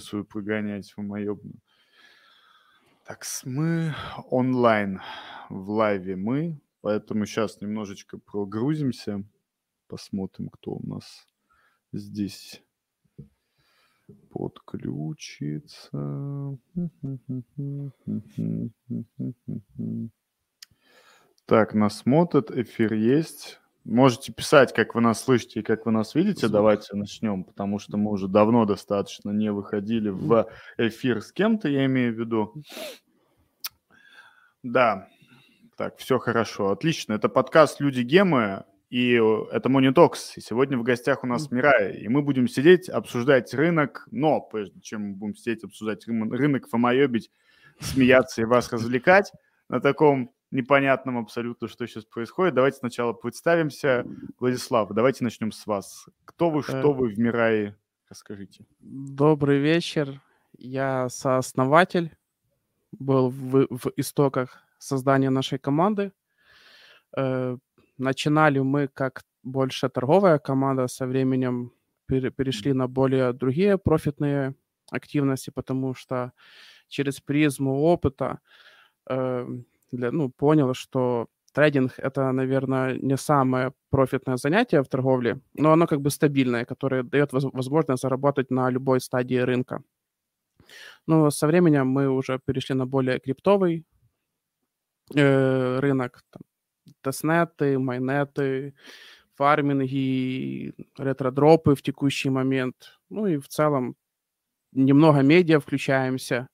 [0.00, 1.52] свою прогонять в моебну.
[3.06, 3.94] Так, мы
[4.30, 5.00] онлайн,
[5.50, 9.24] в лайве мы, поэтому сейчас немножечко прогрузимся,
[9.88, 11.26] посмотрим, кто у нас
[11.92, 12.62] здесь
[14.30, 15.88] подключится.
[21.46, 23.60] Так, нас смотрят, эфир есть.
[23.84, 26.48] Можете писать, как вы нас слышите и как вы нас видите.
[26.48, 30.48] Давайте начнем, потому что мы уже давно достаточно не выходили в
[30.78, 32.54] эфир с кем-то, я имею в виду.
[34.62, 35.08] Да,
[35.76, 37.12] так, все хорошо, отлично.
[37.12, 39.20] Это подкаст «Люди Гемы», и
[39.50, 40.38] это Монитокс.
[40.38, 41.96] И сегодня в гостях у нас Мирай.
[41.96, 47.30] И мы будем сидеть, обсуждать рынок, но прежде чем мы будем сидеть, обсуждать рынок, фомоебить,
[47.80, 49.32] смеяться и вас развлекать
[49.68, 52.54] на таком непонятном абсолютно, что сейчас происходит.
[52.54, 54.06] Давайте сначала представимся.
[54.38, 56.06] Владислав, давайте начнем с вас.
[56.24, 56.94] Кто вы, что э.
[56.94, 57.76] вы в Мирае?
[58.08, 58.64] Расскажите.
[58.80, 60.20] Добрый вечер.
[60.56, 62.16] Я сооснователь,
[62.98, 66.12] был в, в истоках создания нашей команды.
[67.16, 67.56] Э,
[67.98, 71.72] начинали мы как больше торговая команда, со временем
[72.06, 74.54] перешли на более другие профитные
[74.90, 76.32] активности, потому что
[76.88, 78.40] через призму опыта
[79.08, 79.46] э,
[79.96, 85.86] для, ну, понял, что трейдинг— это, наверное, не самое профитное занятие в торговле, но оно
[85.86, 89.82] как бы стабильное, которое дает возможность заработать на любой стадии рынка.
[91.06, 93.84] Но со временем мы уже перешли на более криптовый
[95.14, 96.22] э, рынок.
[96.30, 96.42] Там,
[97.02, 98.74] тестнеты, майнеты,
[99.34, 102.98] фарминги, ретродропы в текущий момент.
[103.10, 103.96] Ну и в целом
[104.72, 106.48] немного медиа включаемся.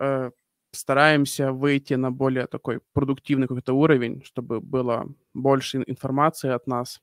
[0.00, 0.30] Э,
[0.74, 7.00] стараемся выйти на более такой продуктивный какой-то уровень, чтобы было больше информации от нас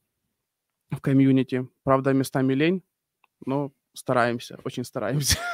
[0.90, 1.68] в комьюнити.
[1.84, 2.84] Правда, местами лень,
[3.46, 5.38] но стараемся, очень стараемся.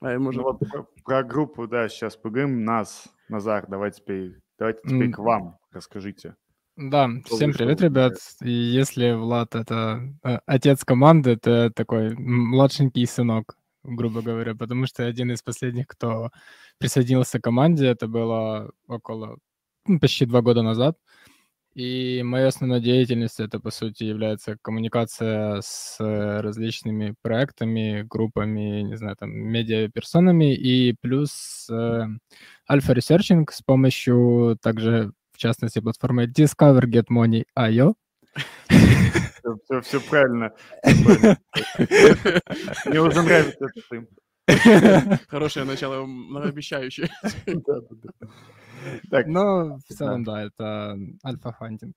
[0.00, 0.42] А может...
[0.42, 2.62] ну, вот про, про группу, да, сейчас поговорим.
[2.62, 5.12] Нас, Назар, давайте теперь, давайте теперь mm.
[5.12, 6.36] к вам расскажите.
[6.76, 8.14] Да, Кто всем привет, ребят.
[8.42, 15.06] И если Влад это э, отец команды, то такой младшенький сынок грубо говоря, потому что
[15.06, 16.30] один из последних, кто
[16.78, 19.38] присоединился к команде, это было около
[19.86, 20.96] ну, почти два года назад.
[21.74, 29.16] И моя основная деятельность это, по сути, является коммуникация с различными проектами, группами, не знаю,
[29.16, 32.04] там, медиаперсонами и плюс э,
[32.70, 37.94] alpha researching с помощью также, в частности, платформы Discover Get Money.io.
[38.66, 40.52] Все, все правильно.
[42.86, 44.08] Мне уже нравится этот им.
[45.28, 47.08] Хорошее начало, многообещающее.
[49.10, 51.96] Так, но в целом, да, это альфа-фандинг.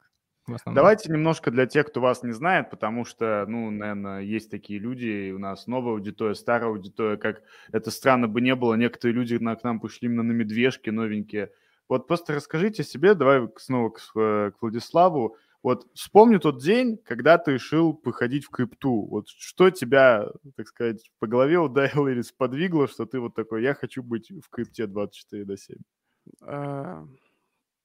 [0.66, 5.32] Давайте немножко для тех, кто вас не знает, потому что, ну, наверное, есть такие люди,
[5.32, 7.42] у нас новая аудитория, старая аудитория, как
[7.74, 11.52] это странно бы не было, некоторые люди на, к нам пришли именно на медвежки новенькие.
[11.90, 17.54] Вот просто расскажите себе, давай снова к, к Владиславу, вот вспомни тот день, когда ты
[17.54, 19.08] решил походить в крипту.
[19.08, 23.74] Вот что тебя, так сказать, по голове ударило или сподвигло, что ты вот такой, я
[23.74, 25.78] хочу быть в крипте 24 до 7?
[26.42, 27.06] А,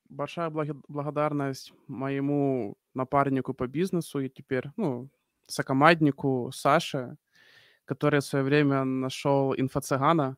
[0.08, 0.50] большая
[0.88, 5.08] благодарность моему напарнику по бизнесу и теперь, ну,
[5.48, 7.16] сокоманднику Саше,
[7.84, 10.36] который в свое время нашел инфо-цыгана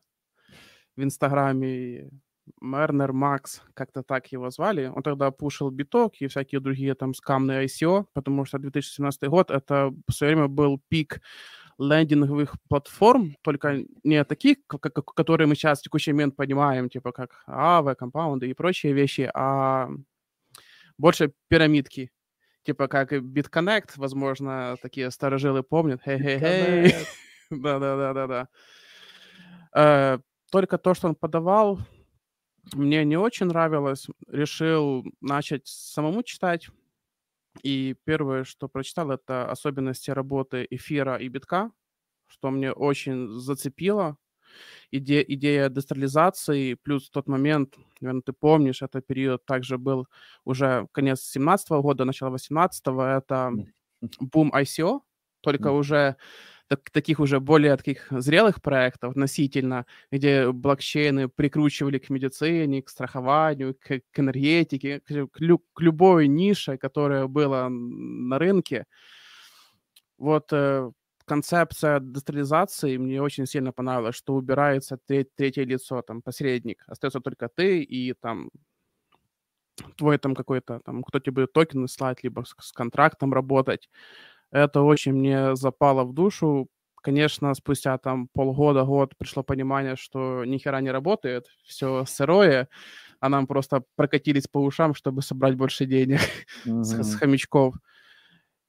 [0.95, 2.09] в Инстаграме
[2.61, 7.65] Мернер Макс, как-то так его звали, он тогда пушил биток и всякие другие там скамные
[7.65, 11.21] ICO, потому что 2017 год это в свое время был пик
[11.77, 14.57] лендинговых платформ, только не таких,
[15.15, 19.89] которые мы сейчас в текущий момент понимаем, типа как Aave, компаунды и прочие вещи, а
[20.97, 22.11] больше пирамидки,
[22.63, 26.01] типа как BitConnect, возможно, такие старожилы помнят.
[26.03, 26.95] Хей-хей-хей.
[27.49, 28.47] Да-да-да-да-да.
[29.75, 30.19] Э,
[30.51, 31.79] только то, что он подавал,
[32.73, 34.07] мне не очень нравилось.
[34.27, 36.69] Решил начать самому читать.
[37.63, 41.71] И первое, что прочитал, это особенности работы эфира и битка,
[42.27, 44.17] что мне очень зацепило.
[44.91, 50.07] Иде, идея дестрализации, плюс тот момент, наверное, ты помнишь, это период также был
[50.45, 53.51] уже конец 17 года, начало 18 это
[54.19, 55.01] бум ICO,
[55.41, 56.15] только уже
[56.67, 63.75] так, таких уже более таких зрелых проектов относительно, где блокчейны прикручивали к медицине, к страхованию,
[63.75, 68.85] к, к энергетике, к, к, лю, к любой нише, которая была на рынке.
[70.17, 70.91] Вот э,
[71.25, 76.83] концепция децентрализации мне очень сильно понравилась, что убирается треть, третье лицо, там, посредник.
[76.87, 78.49] Остается только ты и там
[79.97, 83.89] твой там какой-то, там, кто тебе будет токены слать, либо с, с контрактом работать.
[84.51, 86.67] Это очень мне запало в душу.
[87.01, 92.67] конечно, спустя там полгода, год пришло понимание, что ни хера не работает, все сырое,
[93.19, 96.19] а нам просто прокатились по ушам, чтобы собрать больше денег
[96.65, 96.83] mm-hmm.
[96.83, 97.75] с, с хомячков.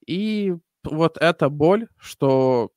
[0.06, 2.70] И вот эта боль, что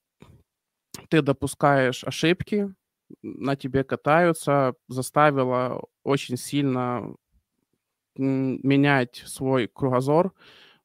[1.09, 2.73] ты допускаешь ошибки,
[3.21, 7.15] на тебе катаются, заставила очень сильно
[8.15, 10.33] менять свой кругозор,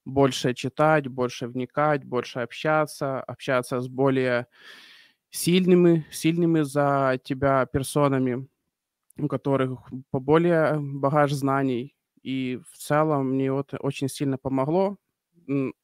[0.05, 4.47] больше читать, больше вникать, больше общаться, общаться с более
[5.31, 8.49] сильными, сильными за тебя персонами,
[9.19, 9.81] у которых
[10.11, 11.97] поболее багаж знаний.
[12.23, 14.97] И в целом мне вот очень сильно помогло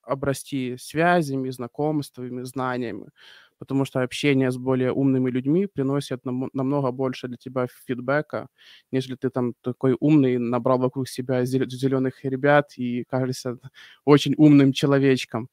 [0.03, 3.09] обрасти связями, знакомствами, знаниями
[3.61, 8.49] потому что общение с более умными людьми приносит нам, намного больше для тебя фидбэка,
[8.91, 13.59] нежели ты там такой умный, набрал вокруг себя зеленых ребят и кажешься
[14.07, 15.49] очень умным человечком.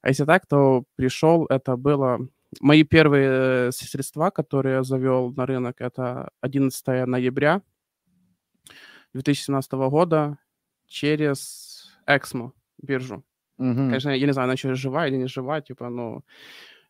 [0.00, 2.18] А если так, то пришел, это было...
[2.60, 7.62] Мои первые средства, которые я завел на рынок, это 11 ноября
[9.12, 10.38] 2017 года
[10.86, 13.24] через Эксмо биржу.
[13.58, 13.74] Угу.
[13.74, 16.22] Конечно, я не знаю, она еще жива или не жива, типа, но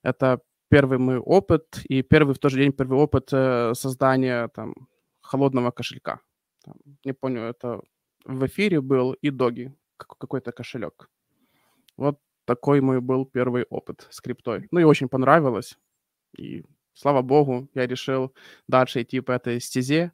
[0.04, 4.74] это первый мой опыт и первый в тот же день первый опыт э, создания там
[5.20, 6.20] холодного кошелька.
[6.64, 6.74] Там,
[7.04, 7.80] не помню, это
[8.24, 11.10] в эфире был и доги, какой-то кошелек.
[11.96, 14.68] Вот такой мой был первый опыт с криптой.
[14.70, 15.78] Ну и очень понравилось.
[16.38, 18.34] И слава богу, я решил
[18.68, 20.12] дальше идти по этой стезе.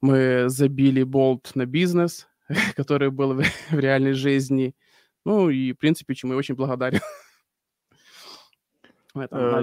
[0.00, 2.28] Мы забили болт на бизнес,
[2.76, 4.74] который был в, в реальной жизни.
[5.24, 7.00] Ну и, в принципе, чему я очень благодарен.
[9.14, 9.62] Э,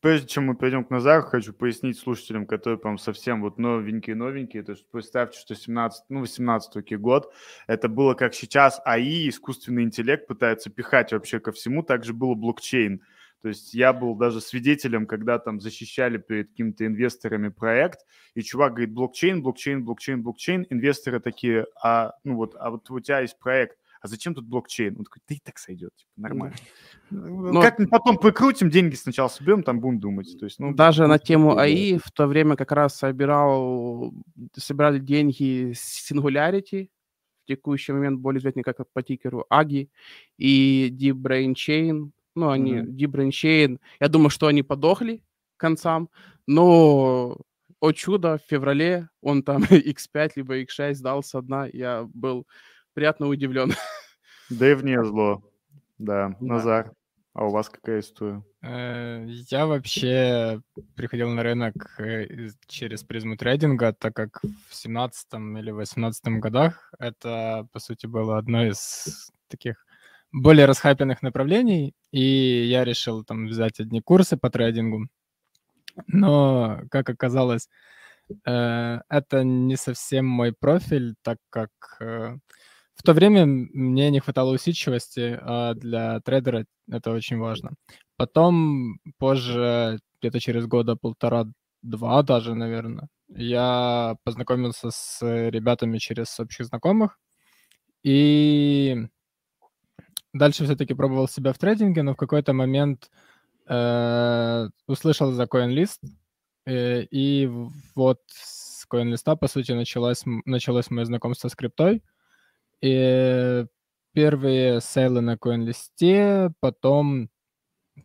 [0.00, 4.62] прежде чем мы перейдем к Назару, хочу пояснить слушателям, которые, по совсем вот новенькие-новенькие.
[4.62, 7.32] То есть представьте, что 17, ну, 18 год,
[7.66, 13.02] это было как сейчас АИ, искусственный интеллект пытается пихать вообще ко всему, также было блокчейн.
[13.42, 18.72] То есть я был даже свидетелем, когда там защищали перед какими-то инвесторами проект, и чувак
[18.72, 20.66] говорит, блокчейн, блокчейн, блокчейн, блокчейн.
[20.70, 24.98] Инвесторы такие, а, ну вот, а вот у тебя есть проект, а зачем тут блокчейн?
[24.98, 26.54] Он такой, да и так сойдет, типа, нормально.
[27.08, 27.52] Но...
[27.52, 30.38] Ну, как мы потом прикрутим, деньги сначала соберем, там будем думать.
[30.38, 34.12] То есть, ну, Даже на тему АИ в то время как раз собирал,
[34.58, 36.90] собирали деньги с Singularity,
[37.44, 39.88] в текущий момент более известный как по тикеру Аги
[40.36, 42.10] и Deep Brain Chain.
[42.34, 42.90] Ну, они, mm-hmm.
[42.90, 45.22] Deep Brain Chain, я думаю, что они подохли
[45.56, 46.10] к концам,
[46.46, 47.38] но
[47.80, 52.46] о чудо, в феврале он там X5 либо X6 дал со дна, я был
[52.94, 53.72] приятно удивлен.
[54.50, 55.42] Древнее зло.
[55.98, 56.92] Да, Назар.
[57.34, 58.44] А у вас какая история?
[58.62, 60.62] Э, я вообще
[60.94, 67.66] приходил на рынок э, через призму трейдинга, так как в 17 или 18 годах это,
[67.72, 69.84] по сути, было одно из таких
[70.30, 75.08] более расхайпенных направлений, и я решил там взять одни курсы по трейдингу.
[76.06, 77.68] Но, как оказалось,
[78.46, 81.70] э, это не совсем мой профиль, так как
[82.94, 87.72] в то время мне не хватало усидчивости, а для трейдера это очень важно.
[88.16, 97.18] Потом, позже, где-то через года полтора-два даже, наверное, я познакомился с ребятами через общих знакомых.
[98.02, 99.06] И
[100.32, 103.10] дальше все-таки пробовал себя в трейдинге, но в какой-то момент
[103.66, 106.00] э, услышал за CoinList,
[106.66, 107.46] э, и
[107.94, 112.02] вот с CoinList, по сути, началось, началось мое знакомство с криптой.
[112.84, 113.64] И
[114.12, 117.30] первые сейлы на CoinList, потом,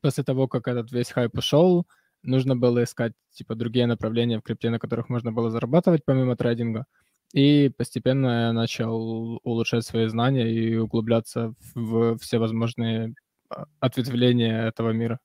[0.01, 1.86] после того, как этот весь хайп ушел,
[2.24, 6.86] нужно было искать, типа, другие направления в крипте, на которых можно было зарабатывать помимо трейдинга.
[7.33, 13.13] И постепенно я начал улучшать свои знания и углубляться в все возможные
[13.50, 15.19] а, ответвления этого мира.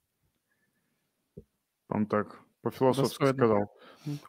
[1.89, 3.71] Он так по-философски сказал.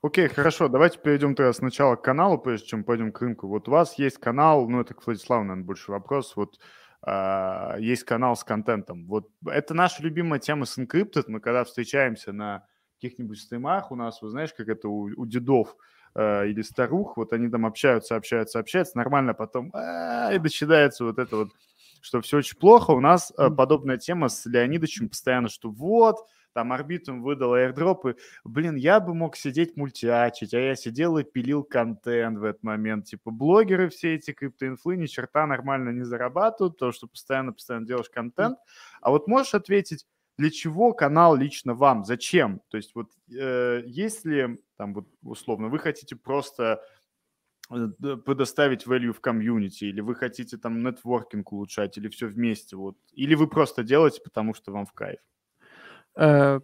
[0.02, 3.48] Окей, хорошо, давайте перейдем тогда сначала к каналу, прежде чем пойдем к рынку.
[3.48, 6.36] Вот у вас есть канал, ну это к Владиславу, наверное, больше вопрос.
[6.36, 6.60] Вот
[7.06, 9.06] э, есть канал с контентом.
[9.08, 11.26] Вот это наша любимая тема с Encrypted.
[11.28, 12.66] Мы когда встречаемся на
[12.96, 15.76] каких-нибудь стримах, у нас, вы знаешь, как это у, у дедов
[16.16, 21.20] э, или старух, вот они там общаются, общаются, общаются, нормально, потом а, и начинается вот
[21.20, 21.50] это вот,
[22.02, 22.92] что все очень плохо.
[22.92, 28.78] У нас э, подобная тема с Леонидовичем постоянно, что вот, там Арбитрум выдал аирдропы, блин,
[28.78, 33.08] я бы мог сидеть мультиачить, а я сидел и пилил контент в этот момент.
[33.08, 38.58] Типа блогеры все эти криптоинфлы ни черта нормально не зарабатывают, то что постоянно-постоянно делаешь контент.
[39.02, 40.08] А вот можешь ответить,
[40.38, 42.06] для чего канал лично вам?
[42.06, 42.62] Зачем?
[42.70, 46.82] То есть вот э, если, там вот условно, вы хотите просто
[47.70, 52.96] э, предоставить value в комьюнити, или вы хотите там нетворкинг улучшать, или все вместе, вот,
[53.12, 55.20] или вы просто делаете, потому что вам в кайф?
[56.18, 56.60] Э,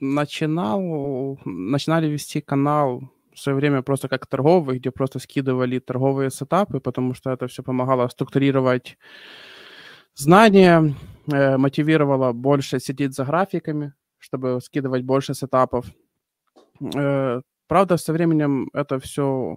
[0.00, 3.02] начинал, начинали вести канал
[3.34, 7.62] в свое время просто как торговый, где просто скидывали торговые сетапы, потому что это все
[7.62, 8.98] помогало структурировать
[10.14, 10.94] знания,
[11.32, 15.86] э, мотивировало больше сидеть за графиками, чтобы скидывать больше сетапов.
[16.94, 19.56] Э, правда, со временем это все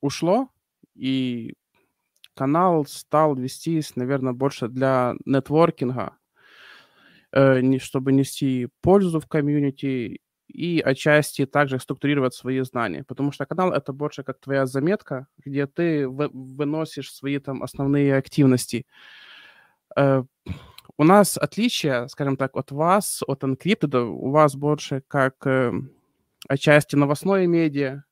[0.00, 0.48] ушло,
[0.94, 1.54] и
[2.34, 6.17] канал стал вестись, наверное, больше для нетворкинга,
[7.32, 13.92] чтобы нести пользу в комьюнити и отчасти также структурировать свои знания, потому что канал это
[13.92, 18.86] больше как твоя заметка, где ты выносишь свои там основные активности.
[19.96, 20.24] Э,
[20.96, 25.72] у нас отличие, скажем так, от вас, от Encrypted, у вас больше как э,
[26.48, 28.04] отчасти новостное медиа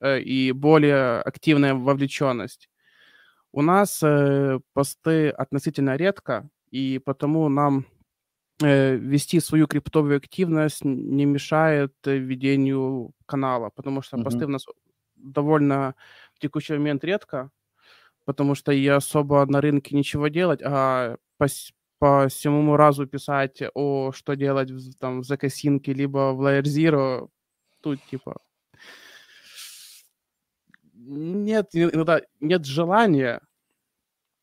[0.00, 2.70] э, и более активная вовлеченность.
[3.52, 4.02] У нас
[4.72, 7.93] посты относительно редко, и потому нам э,
[8.60, 14.24] вести свою криптовую активность не мешает э, ведению канала, потому что mm-hmm.
[14.24, 14.66] посты у нас
[15.16, 15.94] довольно
[16.34, 17.50] в текущий момент редко,
[18.24, 21.46] потому что я особо на рынке ничего делать, а по,
[21.98, 27.28] по всему разу писать о что делать в, там, в Закосинке либо в Layer Zero,
[27.80, 28.40] тут типа
[30.92, 33.40] нет иногда нет желания,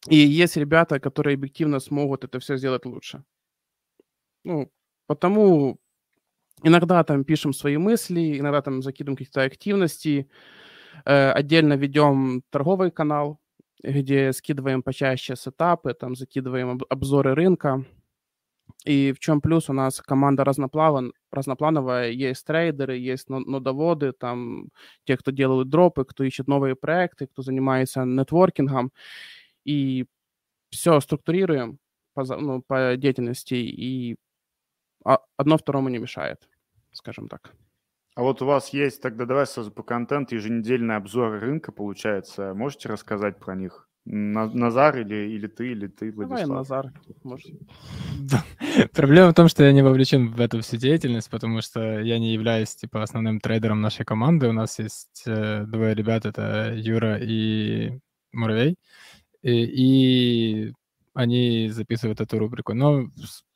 [0.10, 3.24] и есть ребята, которые объективно смогут это все сделать лучше.
[4.46, 4.72] Ну,
[5.08, 5.78] потому
[6.64, 10.30] иногда там пишем свои мысли, иногда там закидываем какие-то активности,
[11.06, 13.40] э, отдельно ведем торговый канал,
[13.84, 17.86] где скидываем почаще сетапы, там закидываем обзоры рынка.
[18.86, 19.70] И в чем плюс?
[19.70, 24.70] У нас команда разноплаван, разноплановая, есть трейдеры, есть нодоводы, там
[25.06, 28.92] те, кто делают дропы, кто ищет новые проекты, кто занимается нетворкингом.
[29.66, 30.06] И
[30.72, 31.80] все структурируем
[32.16, 34.18] по, ну, по деятельности и
[35.04, 36.48] одно второму не мешает,
[36.92, 37.54] скажем так.
[38.16, 42.54] А вот у вас есть, тогда давай сразу по контент, еженедельный обзор рынка, получается.
[42.54, 43.88] Можете рассказать про них?
[44.04, 46.42] Назар или, или ты, или ты, Владислав?
[46.42, 46.94] Давай, Назар.
[47.24, 47.52] Может.
[48.94, 52.34] Проблема в том, что я не вовлечен в эту всю деятельность, потому что я не
[52.34, 54.50] являюсь, типа, основным трейдером нашей команды.
[54.50, 58.00] У нас есть э, двое ребят, это Юра и
[58.34, 58.78] Муравей.
[59.44, 60.74] И, и
[61.14, 62.74] они записывают эту рубрику.
[62.74, 63.08] Но,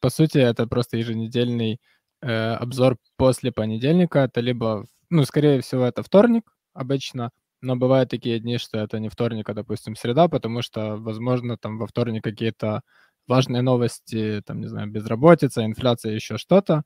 [0.01, 1.79] по сути, это просто еженедельный
[2.21, 4.19] э, обзор после понедельника.
[4.19, 6.43] Это либо, ну, скорее всего, это вторник
[6.73, 7.31] обычно,
[7.61, 11.77] но бывают такие дни, что это не вторник, а, допустим, среда, потому что, возможно, там
[11.79, 12.81] во вторник какие-то
[13.27, 16.83] важные новости, там, не знаю, безработица, инфляция, еще что-то.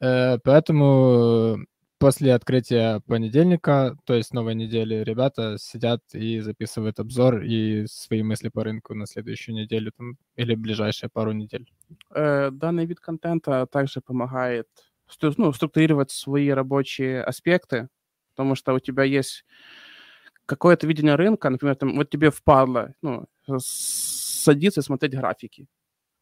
[0.00, 1.58] Э, поэтому
[1.98, 8.48] после открытия понедельника, то есть новой недели, ребята сидят и записывают обзор и свои мысли
[8.48, 11.70] по рынку на следующую неделю там, или ближайшие пару недель.
[12.14, 14.68] Э, данный вид контента также помогает
[15.36, 17.88] ну, структурировать свои рабочие аспекты,
[18.34, 19.44] потому что у тебя есть
[20.46, 23.26] какое-то видение рынка, например, там, вот тебе впадло ну,
[23.58, 25.66] садиться и смотреть графики.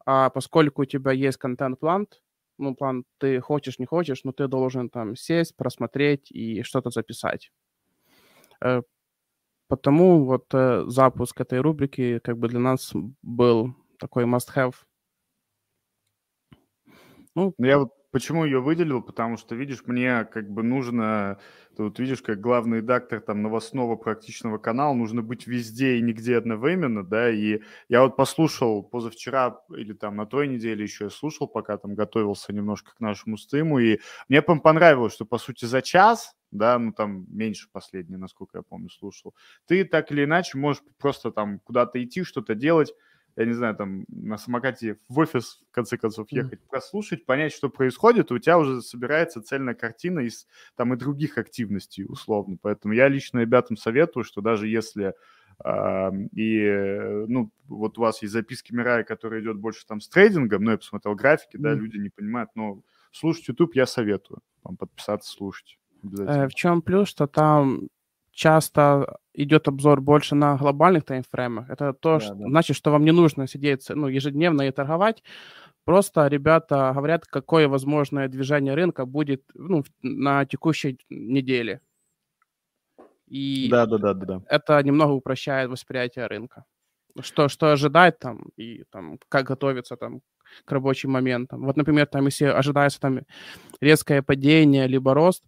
[0.05, 2.07] А поскольку у тебя есть контент-план,
[2.57, 7.51] ну, план, ты хочешь, не хочешь, но ты должен там сесть, просмотреть и что-то записать.
[8.63, 8.81] Э,
[9.67, 14.75] потому вот э, запуск этой рубрики как бы для нас был такой must-have.
[17.35, 19.01] Ну, ну я вот Почему ее выделил?
[19.01, 21.37] Потому что, видишь, мне как бы нужно,
[21.75, 26.37] ты вот видишь, как главный редактор там новостного практичного канала, нужно быть везде и нигде
[26.37, 31.49] одновременно, да, и я вот послушал позавчера или там на той неделе еще я слушал,
[31.49, 36.37] пока там готовился немножко к нашему стриму, и мне понравилось, что, по сути, за час,
[36.51, 39.35] да, ну там меньше последний, насколько я помню, слушал,
[39.67, 42.93] ты так или иначе можешь просто там куда-то идти, что-то делать,
[43.35, 46.69] я не знаю, там на самокате в офис, в конце концов, ехать, mm.
[46.69, 52.05] прослушать, понять, что происходит, у тебя уже собирается цельная картина из там и других активностей,
[52.07, 52.57] условно.
[52.61, 55.13] Поэтому я лично ребятам советую, что даже если
[55.63, 60.65] Uh, и, ну, вот у вас есть записки Мирая, который идет больше там с трейдингом,
[60.65, 61.61] ну, я посмотрел графики, mm.
[61.61, 62.81] да, люди не понимают, но
[63.13, 65.79] слушать YouTube я советую, вам подписаться, слушать.
[66.19, 67.87] Э, в чем плюс, что там
[68.35, 71.69] часто идет обзор больше на глобальных таймфреймах.
[71.69, 72.45] Это то, да, что, да.
[72.47, 75.23] значит, что вам не нужно сидеть ну, ежедневно и торговать.
[75.85, 81.81] Просто ребята говорят, какое возможное движение рынка будет ну, на текущей неделе.
[83.27, 84.41] И да, да, да, да, да.
[84.47, 86.65] это немного упрощает восприятие рынка.
[87.21, 90.21] Что, что ожидать там и там, как готовиться там
[90.65, 91.65] к рабочим моментам.
[91.65, 93.21] Вот, например, там, если ожидается там
[93.81, 95.43] резкое падение либо рост,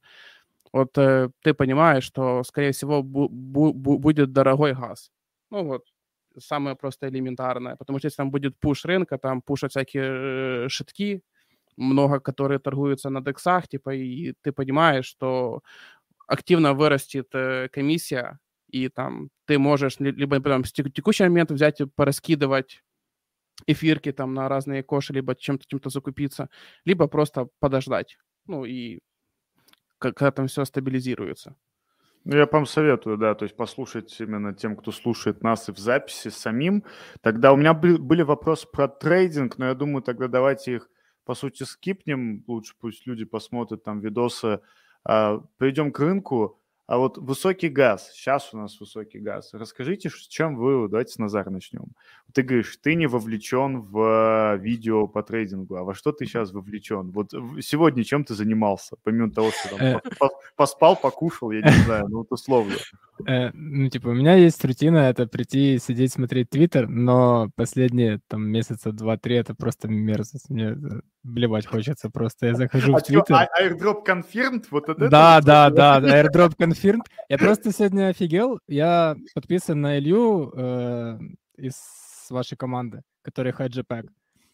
[0.73, 5.11] вот э, ты понимаешь, что, скорее всего, бу- бу- будет дорогой газ.
[5.51, 5.83] Ну вот,
[6.39, 7.75] самое просто элементарное.
[7.75, 11.21] Потому что если там будет пуш рынка, там пушат всякие э, шитки,
[11.77, 15.61] много, которые торгуются на дексах, типа, и ты понимаешь, что
[16.27, 21.85] активно вырастет э, комиссия, и там ты можешь либо прям в текущий момент взять и
[21.85, 22.83] пораскидывать
[23.67, 26.49] эфирки там на разные коши, либо чем-то чем-то закупиться,
[26.85, 28.17] либо просто подождать.
[28.47, 28.99] Ну и
[29.99, 31.55] когда там все стабилизируется.
[32.23, 35.77] Ну, я вам советую, да, то есть послушать именно тем, кто слушает нас и в
[35.77, 36.83] записи самим.
[37.21, 40.89] Тогда у меня были вопросы про трейдинг, но я думаю, тогда давайте их,
[41.23, 42.43] по сути, скипнем.
[42.47, 44.59] Лучше пусть люди посмотрят там видосы.
[45.05, 46.59] А, Перейдем к рынку.
[46.87, 49.49] А вот высокий газ, сейчас у нас высокий газ.
[49.51, 51.87] Расскажите, с чем вы, давайте с Назара начнем.
[52.33, 56.53] Ты говоришь, ты не вовлечен в э, видео по трейдингу, а во что ты сейчас
[56.53, 57.11] вовлечен?
[57.11, 59.99] Вот сегодня чем ты занимался, помимо того, что там э.
[60.55, 62.75] поспал, покушал, я не знаю, ну вот условно.
[63.25, 68.47] Э, ну, типа, у меня есть рутина, это прийти, сидеть, смотреть Твиттер, но последние там
[68.47, 70.49] месяца два-три это просто мерзость.
[70.49, 70.75] Мне
[71.23, 72.47] блевать хочется просто.
[72.47, 73.35] Я захожу а в Твиттер.
[73.35, 74.65] А airdrop confirmed?
[74.71, 75.09] Вот это?
[75.09, 77.05] Да, да, да, airdrop confirmed.
[77.29, 78.59] Я просто сегодня офигел.
[78.67, 81.19] Я подписан на Илью э,
[81.57, 81.75] из
[82.29, 84.05] вашей команды, который хайджипэк.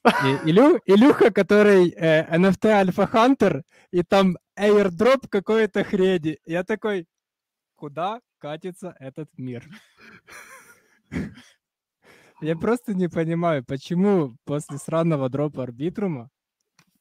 [0.06, 6.38] И, Илю, Илюха, который э, NFT Альфа Хантер, и там airdrop какой-то хрени.
[6.46, 7.06] Я такой,
[7.84, 9.68] куда катится этот мир?
[12.42, 16.30] Я просто не понимаю, почему после сраного дропа арбитрума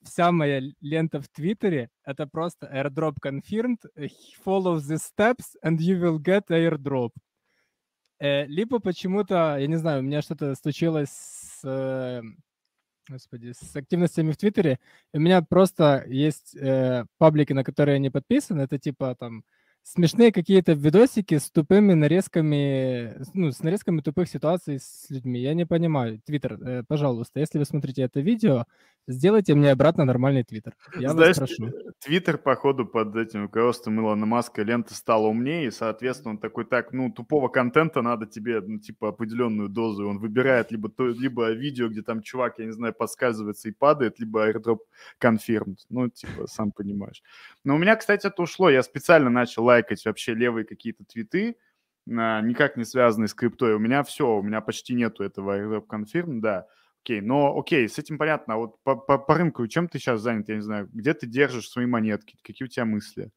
[0.02, 3.78] вся моя лента в Твиттере— это просто airdrop confirmed,
[4.44, 7.10] follow the steps and you will get airdrop.
[8.18, 12.22] Э, либо почему-то, я не знаю, у меня что-то случилось с, э,
[13.08, 14.80] господи, с активностями в Твиттере.
[15.12, 18.58] У меня просто есть э, паблики, на которые я не подписан.
[18.58, 19.44] Это типа там
[19.82, 25.40] смешные какие-то видосики с тупыми нарезками, ну, с нарезками тупых ситуаций с людьми.
[25.40, 26.20] Я не понимаю.
[26.24, 28.66] Твиттер, э, пожалуйста, если вы смотрите это видео,
[29.06, 30.74] сделайте мне обратно нормальный Твиттер.
[30.98, 31.72] Я Знаешь, вас прошу.
[32.00, 36.92] Твиттер, походу, под этим руководством Илона Маска лента стала умнее, и, соответственно, он такой, так,
[36.92, 40.08] ну, тупого контента надо тебе, ну, типа, определенную дозу.
[40.08, 44.18] Он выбирает либо, то, либо видео, где там чувак, я не знаю, подсказывается и падает,
[44.20, 44.78] либо airdrop
[45.20, 45.78] confirmed.
[45.90, 47.22] Ну, типа, сам понимаешь.
[47.64, 48.70] Но у меня, кстати, это ушло.
[48.70, 51.56] Я специально начал лайкать вообще левые какие-то твиты,
[52.06, 53.74] никак не связанные с криптой.
[53.74, 56.66] У меня все, у меня почти нету этого confirm, да.
[57.04, 58.54] Окей, но окей, с этим понятно.
[58.54, 61.26] А вот по, по, по рынку, чем ты сейчас занят, я не знаю, где ты
[61.26, 63.30] держишь свои монетки, какие у тебя мысли?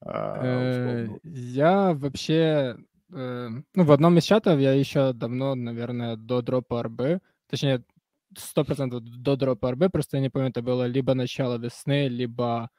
[0.00, 2.76] А, э, я вообще,
[3.12, 7.84] э, ну, в одном из чатов я еще давно, наверное, до дропа РБ, точнее,
[8.36, 12.70] сто процентов до дропа РБ, просто я не помню, это было либо начало весны, либо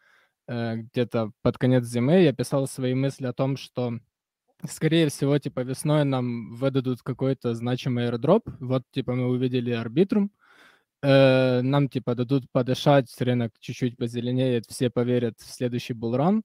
[0.47, 3.99] где-то под конец зимы, я писал свои мысли о том, что
[4.65, 8.41] скорее всего, типа, весной нам выдадут какой-то значимый airdrop.
[8.60, 10.31] Вот, типа, мы увидели арбитрум.
[11.03, 16.43] Э, нам, типа, дадут подышать, рынок чуть-чуть позеленеет, все поверят в следующий булран.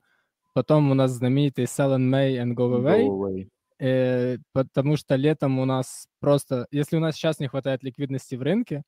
[0.52, 3.06] Потом у нас знаменитый Sell in May and Go Away.
[3.06, 3.48] Go away.
[3.78, 6.66] Э, потому что летом у нас просто...
[6.70, 8.82] Если у нас сейчас не хватает ликвидности в рынке,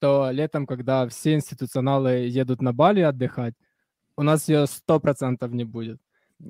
[0.00, 3.54] то летом, когда все институционалы едут на Бали отдыхать,
[4.16, 6.00] у нас ее 100% не будет.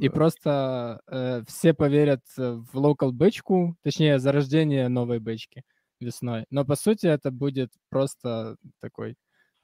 [0.01, 5.63] И просто э, все поверят в local бычку, точнее, зарождение новой бычки
[6.01, 6.45] весной.
[6.51, 9.17] Но по сути это будет просто такой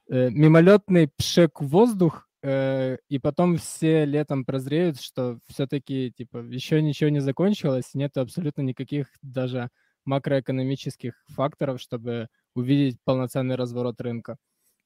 [0.09, 6.81] э, мимолетный пшек в воздух, э, и потом все летом прозреют, что все-таки типа еще
[6.81, 9.69] ничего не закончилось, нет абсолютно никаких даже
[10.05, 14.37] макроэкономических факторов, чтобы увидеть полноценный разворот рынка.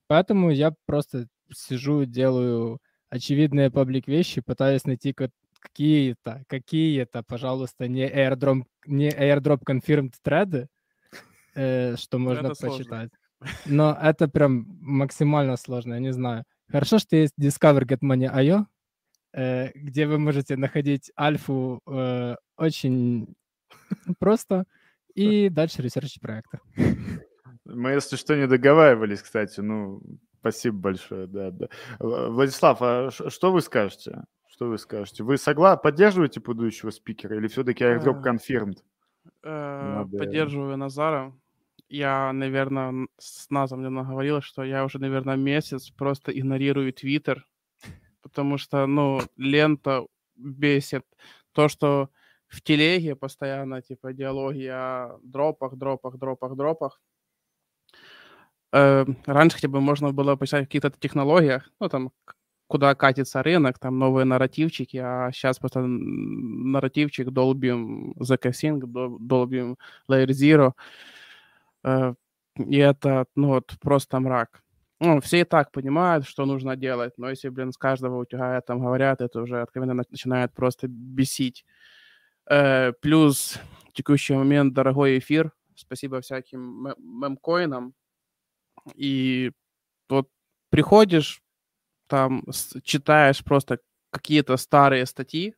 [0.08, 8.64] Поэтому я просто сижу, делаю очевидные паблик вещи, пытаюсь найти какие-то, какие-то, пожалуйста, не airdrop,
[8.86, 10.68] не airdrop confirmed треды,
[11.56, 13.12] э, что можно это почитать.
[13.40, 13.58] Сложно.
[13.66, 16.44] Но это прям максимально сложно, я не знаю.
[16.70, 18.66] Хорошо, что есть Discover Get Money.io,
[19.34, 23.36] э, где вы можете находить альфу э, очень
[24.20, 24.66] просто
[25.14, 26.60] и дальше ресерчить проекты.
[27.66, 29.60] Мы, если что, не договаривались, кстати.
[29.60, 30.02] Ну,
[30.52, 31.68] Спасибо большое, да, да.
[32.00, 34.24] Владислав, а что вы скажете?
[34.48, 35.24] Что вы скажете?
[35.24, 38.78] Вы согласны, поддерживаете предыдущего спикера или все-таки airdrop confirmed?
[39.42, 41.34] Поддерживаю Назара.
[41.90, 47.46] Я, наверное, с Назом немного говорил, что я уже, наверное, месяц просто игнорирую Твиттер,
[48.22, 50.06] потому что, ну, лента
[50.36, 51.06] бесит.
[51.52, 52.10] То, что
[52.48, 57.02] в телеге постоянно, типа, диалоги о дропах, дропах, дропах, дропах,
[58.78, 62.12] э, раньше хотя бы можно было почитать о каких-то технологиях, ну, там,
[62.68, 69.78] куда катится рынок, там новые нарративчики, а сейчас просто нарративчик долбим ZK Sync, долбим
[70.10, 70.74] Layer Zero,
[71.84, 72.14] э,
[72.58, 74.64] и это, ну, вот, просто мрак.
[75.00, 78.80] ну, все и так понимают, что нужно делать, но если, блин, с каждого утюга там
[78.80, 81.66] говорят, это уже откровенно начинает просто бесить.
[82.50, 83.60] Э, плюс
[83.90, 87.94] в текущий момент дорогой эфир, спасибо всяким мемкоинам,
[88.96, 89.52] и
[90.10, 90.30] вот
[90.70, 91.42] приходишь,
[92.08, 92.44] там
[92.84, 93.80] читаешь просто
[94.12, 95.56] какие-то старые статьи,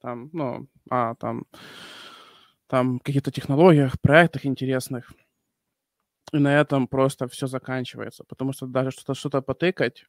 [0.00, 1.46] там, ну, а, там,
[2.66, 5.12] там каких-то технологиях, проектах интересных,
[6.32, 10.06] и на этом просто все заканчивается, потому что даже что-то что потыкать,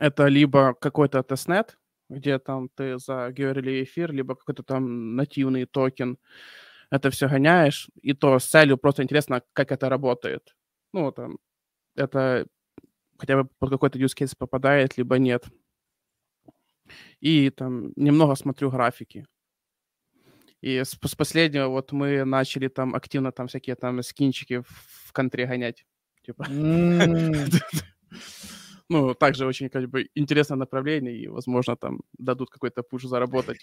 [0.00, 6.18] это либо какой-то testnet, где там ты за Goerli эфир, либо какой-то там нативный токен,
[6.90, 10.54] это все гоняешь, и то с целью просто интересно, как это работает.
[10.92, 11.38] Ну, там,
[11.94, 12.46] это
[13.18, 15.44] хотя бы под какой-то use case попадает, либо нет.
[17.20, 19.26] И там немного смотрю графики.
[20.60, 25.46] И с, с последнего вот мы начали там активно там всякие там скинчики в контре
[25.46, 25.86] гонять.
[26.22, 26.46] Типа.
[28.90, 33.58] Ну, также очень как бы интересное направление, и, возможно, там дадут какой-то пуш заработать.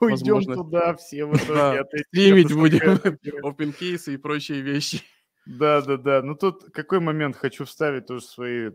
[0.00, 1.84] Уйдем туда все в итоге.
[2.08, 2.96] Стримить будем
[3.44, 5.02] open кейсы и прочие вещи.
[5.46, 6.22] Да, да, да.
[6.22, 8.72] Ну тут какой момент хочу вставить тоже свои, э,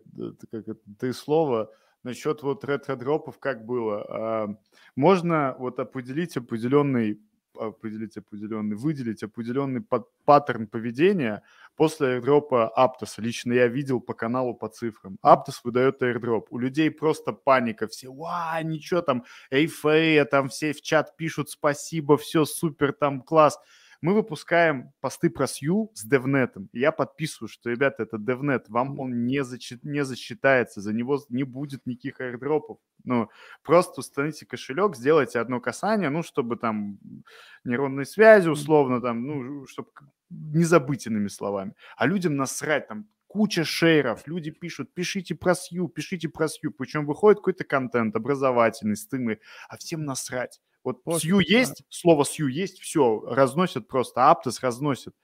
[0.51, 1.71] как это, ты слово
[2.03, 4.05] насчет вот ретро-дропов, как было.
[4.09, 4.55] А,
[4.95, 7.19] можно вот определить определенный
[7.57, 9.81] определить определенный, выделить определенный
[10.25, 11.41] паттерн поведения
[11.75, 13.13] после airdropа Aptos.
[13.17, 15.17] Лично я видел по каналу по цифрам.
[15.23, 16.47] Aptos выдает airdrop.
[16.49, 17.87] У людей просто паника.
[17.87, 23.57] Все, ва, ничего там, эйфея, там все в чат пишут спасибо, все супер, там класс
[24.05, 26.05] мы выпускаем посты про Сью с.
[26.05, 31.19] И я подписываю, что, ребята, это DevNet, вам он не, зачи- не засчитается, за него
[31.29, 32.77] не будет никаких аирдропов.
[33.03, 33.29] Ну,
[33.63, 36.99] просто установите кошелек, сделайте одно касание, ну, чтобы там
[37.63, 39.89] нейронные связи, условно, там, ну, чтобы
[40.29, 41.73] не забыть иными словами.
[41.97, 47.07] А людям насрать, там, куча шейров, люди пишут, пишите про Сью, пишите про Сью, причем
[47.07, 50.61] выходит какой-то контент образовательный, стымы, а всем насрать.
[50.85, 55.15] Вот Просто, сью есть, слово сью есть, все, разносят просто, аптос разносит.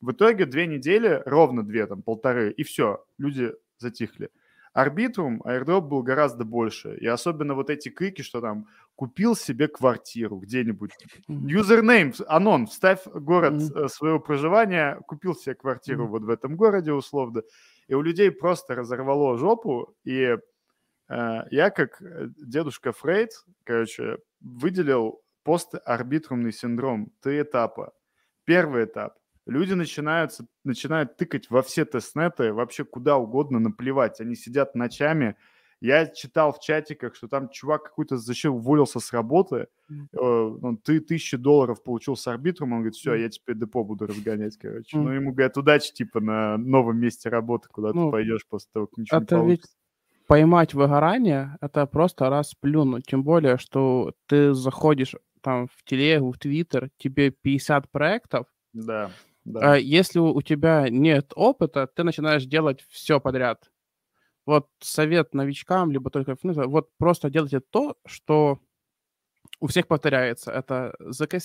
[0.00, 4.30] В итоге две недели, ровно две, там, полторы, и все, люди затихли.
[4.72, 6.96] Арбитрум, аирдроп был гораздо больше.
[6.98, 10.92] И особенно вот эти крики, что там купил себе квартиру где-нибудь.
[11.28, 13.88] Юзернейм, анон, вставь город mm-hmm.
[13.88, 16.08] своего проживания, купил себе квартиру mm-hmm.
[16.08, 17.42] вот в этом городе условно.
[17.88, 20.36] И у людей просто разорвало жопу, и
[21.08, 23.30] э, я как э, дедушка Фрейд,
[23.64, 27.92] короче, выделил постарбитрумный синдром, три этапа.
[28.44, 29.14] Первый этап.
[29.46, 30.32] Люди начинают,
[30.64, 34.20] начинают тыкать во все тестнеты, вообще куда угодно наплевать.
[34.20, 35.36] Они сидят ночами.
[35.80, 40.58] Я читал в чатиках, что там чувак какой-то зачем уволился с работы, mm.
[40.62, 44.56] он ты тысячи долларов получил с арбитром, он говорит, все, я теперь депо буду разгонять,
[44.56, 44.96] короче.
[44.96, 48.86] Ну, ему говорят, удачи, типа, на новом месте работы, куда ну, ты пойдешь после того,
[48.86, 49.68] как ничего это не получится.
[49.68, 49.85] Ведь
[50.26, 53.06] поймать выгорание- это просто раз плюнуть.
[53.06, 58.46] Тем более, что ты заходишь там в телегу, в твиттер, тебе 50 проектов.
[58.72, 59.10] Да,
[59.44, 59.74] да.
[59.74, 63.70] А если у тебя нет опыта, ты начинаешь делать все подряд.
[64.46, 68.60] Вот совет новичкам, либо только вот просто делайте то, что
[69.60, 70.52] у всех повторяется.
[70.52, 71.38] Это ZK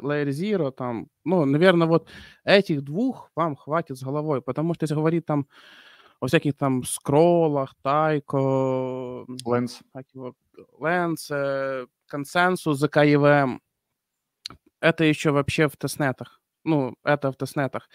[0.00, 2.08] Layer Zero, там, ну, наверное, вот
[2.44, 5.46] этих двух вам хватит с головой, потому что если говорить там
[6.20, 8.36] во всяких там скроллах, тайко,
[9.44, 9.82] Lens,
[10.78, 12.96] Lens, э, консенсус, ЗК
[14.80, 16.40] Это еще вообще в тестнетах.
[16.64, 17.88] Ну, это в тестнетах.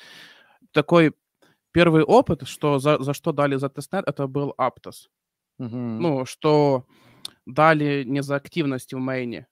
[0.72, 1.14] Такой
[1.72, 5.10] первый опыт, что за, за что дали за testnet, это был Aptos.
[5.60, 5.78] Угу.
[5.78, 6.86] Ну, что
[7.46, 9.48] дали не за активности в main е.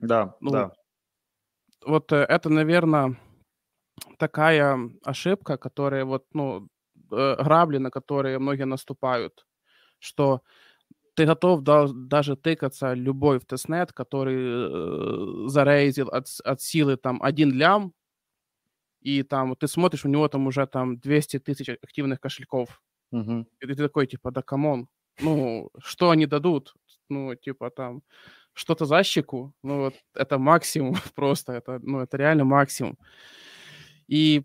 [0.00, 0.72] Да, ну, да.
[1.86, 3.16] Вот э, это, наверное,
[4.18, 6.68] такая ошибка, которая вот, ну, э,
[7.12, 9.46] грабли, на которые многие наступают,
[9.98, 10.42] что
[11.14, 16.60] ты готов да, даже тыкаться любой в testnet, который э, за raise ил от, от
[16.62, 17.92] силы там один лям,
[19.00, 22.80] и там ты смотришь, у него там уже там 200 тысяч активных кошельков.
[23.10, 23.46] Угу.
[23.60, 24.88] И ты такой, типа, да come on,
[25.20, 26.74] ну, что они дадут?
[27.10, 28.02] Ну, типа, там,
[28.54, 32.96] что-то за щеку, ну, вот это максимум просто, это, ну, это реально максимум.
[34.08, 34.44] И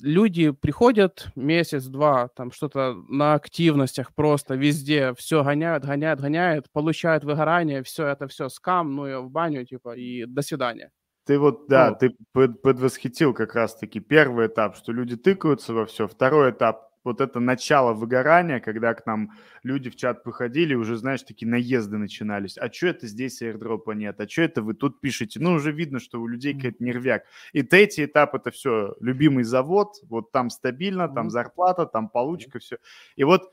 [0.00, 7.82] люди приходят месяц-два, там что-то на активностях просто везде, все гоняют, гоняют, гоняют, получают выгорание,
[7.82, 10.90] все это все скам, ну и в баню, типа, и до свидания.
[11.26, 11.96] Ты вот, да, ну.
[11.96, 12.14] ты
[12.62, 17.92] предвосхитил как раз-таки первый этап, что люди тыкаются во все, второй этап, вот это начало
[17.92, 22.58] выгорания, когда к нам люди в чат приходили, уже, знаешь, такие наезды начинались.
[22.58, 24.20] А что это здесь аирдропа нет?
[24.20, 25.38] А что это вы тут пишете?
[25.40, 27.24] Ну, уже видно, что у людей какой-то нервяк.
[27.52, 32.78] И третий этап– это все, любимый завод, вот там стабильно, там зарплата, там получка, все.
[33.16, 33.52] И вот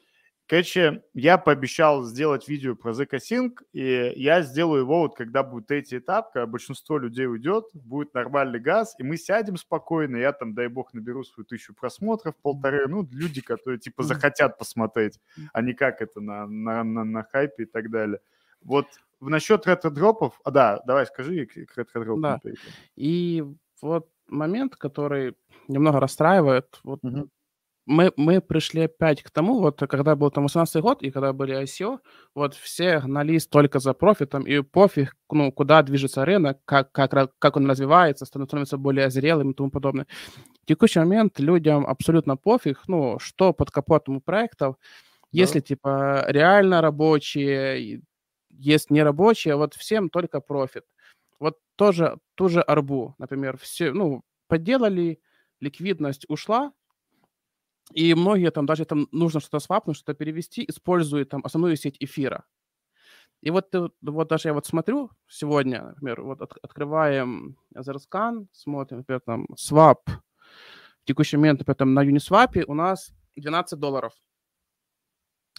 [0.51, 5.99] Короче, я пообещал сделать видео про ZK и я сделаю его вот когда будет третий
[5.99, 10.67] этап, когда большинство людей уйдет, будет нормальный газ, и мы сядем спокойно, я там, дай
[10.67, 15.21] бог, наберу свою тысячу просмотров, полторы, ну, люди, которые, типа, захотят посмотреть,
[15.53, 18.19] а не как это на, на, на, на хайпе и так далее.
[18.61, 18.87] Вот
[19.21, 22.41] насчет ретро-дропов, а да, давай скажи к ретро-дропам.
[22.43, 22.51] Да,
[22.97, 23.45] и
[23.81, 25.33] вот момент, который
[25.69, 27.29] немного расстраивает, вот угу
[27.85, 31.61] мы, мы пришли опять к тому, вот когда был там 18 год и когда были
[31.63, 31.99] ICO,
[32.35, 37.57] вот все гнались только за профитом, и пофиг, ну, куда движется рынок, как, как, как
[37.57, 40.05] он развивается, становится более зрелым и тому подобное.
[40.63, 44.87] В текущий момент людям абсолютно пофиг, ну, что под капотом у проектов, да.
[45.31, 48.03] если, типа, реально рабочие,
[48.49, 50.83] есть нерабочие, вот всем только профит.
[51.39, 55.19] Вот тоже, ту же арбу, например, все, ну, подделали,
[55.59, 56.73] ликвидность ушла,
[57.93, 62.45] и многие там, даже там нужно что-то свапнуть, что-то перевести, используют там основную сеть эфира.
[63.41, 69.21] И вот, вот даже я вот смотрю сегодня, например, вот от, открываем Zerscan, смотрим, например,
[69.25, 74.13] там swap, в текущий момент, например, там на Uniswap у нас 12 долларов.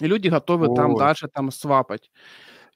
[0.01, 0.77] И люди готовы Ой.
[0.77, 2.11] там даже там свапать.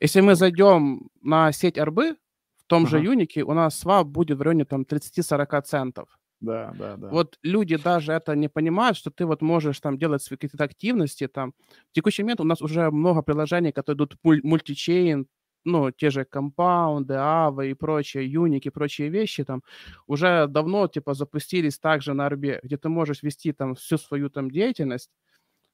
[0.01, 2.17] Если мы зайдем на сеть арбы,
[2.59, 2.91] в том ага.
[2.91, 6.19] же Юнике у нас свап будет в районе там 30-40 центов.
[6.41, 7.11] Да, да, да.
[7.11, 11.29] Вот люди даже это не понимают, что ты вот можешь там делать свои какие-то активности
[11.29, 11.55] там.
[11.91, 15.27] В текущий момент у нас уже много приложений, которые идут мультичейн,
[15.65, 19.63] ну, те же компаунды, авы и прочие, юники прочие вещи там
[20.07, 24.51] уже давно, типа, запустились также на арбе, где ты можешь вести там всю свою там
[24.51, 25.11] деятельность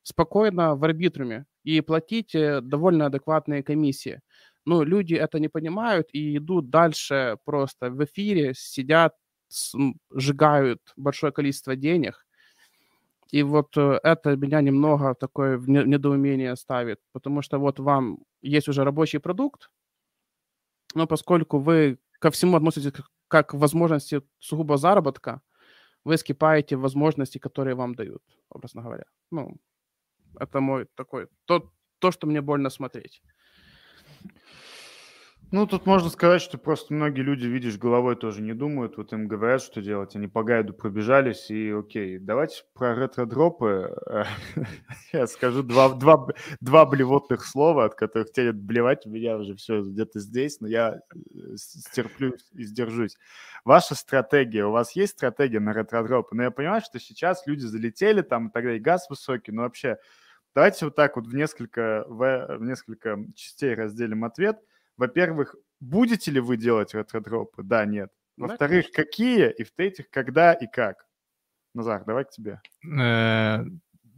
[0.03, 4.21] спокойно в арбитруме и платить э, довольно адекватные комиссии.
[4.65, 9.15] Ну, люди это не понимают и идут дальше просто в эфире, сидят,
[10.11, 12.27] сжигают большое количество денег.
[13.31, 18.69] И вот э, это меня немного такое в недоумение ставит, потому что вот вам есть
[18.69, 19.71] уже рабочий продукт,
[20.95, 22.93] но поскольку вы ко всему относитесь
[23.29, 25.41] как к возможности сугубо заработка,
[26.05, 29.05] вы скипаете возможности, которые вам дают, образно говоря.
[29.31, 29.57] Ну,
[30.39, 33.23] это мой такой, то, то что мне больно смотреть.
[35.53, 39.29] Ну, тут можно сказать, что просто многие люди, видишь, головой тоже не думают, вот им
[39.29, 43.95] говорят, что делать, они по гайду пробежались, и окей, давайте про ретро-дропы.
[45.13, 46.27] Я скажу два, два,
[46.63, 51.03] два блевотных слова, от которых тянет блевать, у меня уже все где-то здесь, но я
[51.15, 51.19] э,
[51.57, 53.19] стерплю и сдержусь.
[53.67, 56.35] Ваша стратегия, у вас есть стратегия на ретро-дропы?
[56.35, 59.99] Но я понимаю, что сейчас люди залетели, там и тогда и газ высокий, но вообще
[60.55, 64.59] давайте вот так вот в несколько, в, в несколько частей разделим ответ–
[64.97, 67.63] во-первых, будете ли вы делать ретро-дропы?
[67.63, 68.11] Да, нет.
[68.37, 69.51] Во-вторых, да, какие?
[69.51, 71.07] И в-третьих, когда и как?
[71.75, 72.61] Назар, давай к тебе.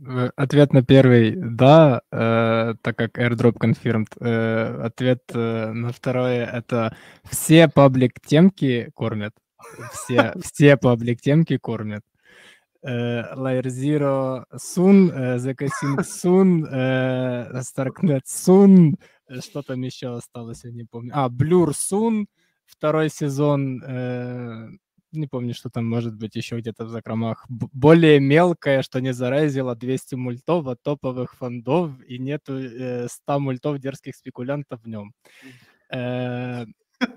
[0.07, 4.09] Э, ответ на первый– да, э, так как airdrop confirmed.
[4.21, 9.35] Э, ответ на второе– это все паблик-темки кормят.
[9.93, 12.03] Все, все паблик-темки кормят.
[12.87, 16.67] Layer Zero Sun, Zakasync Sun,
[17.63, 21.13] Starknet Sun, Э, что там еще осталось, я не помню.
[21.15, 22.27] А, Blur Soon,
[22.67, 23.83] второй сезон.
[23.83, 24.69] Э,
[25.13, 27.47] не помню, что там может быть еще где-то в закромах.
[27.49, 33.41] Б- более мелкое, что не заразило 200 мультов от топовых фондов, и нету э, 100
[33.41, 35.13] мультов дерзких спекулянтов в нем.
[35.91, 36.67] Э,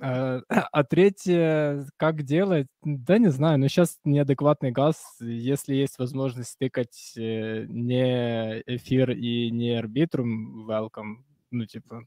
[0.01, 2.67] а, а третье, как делать?
[2.83, 5.17] Да не знаю, но сейчас неадекватный газ.
[5.19, 11.17] Если есть возможность стыкать э, не эфир и не арбитрум, welcome
[11.51, 12.03] ну, типа,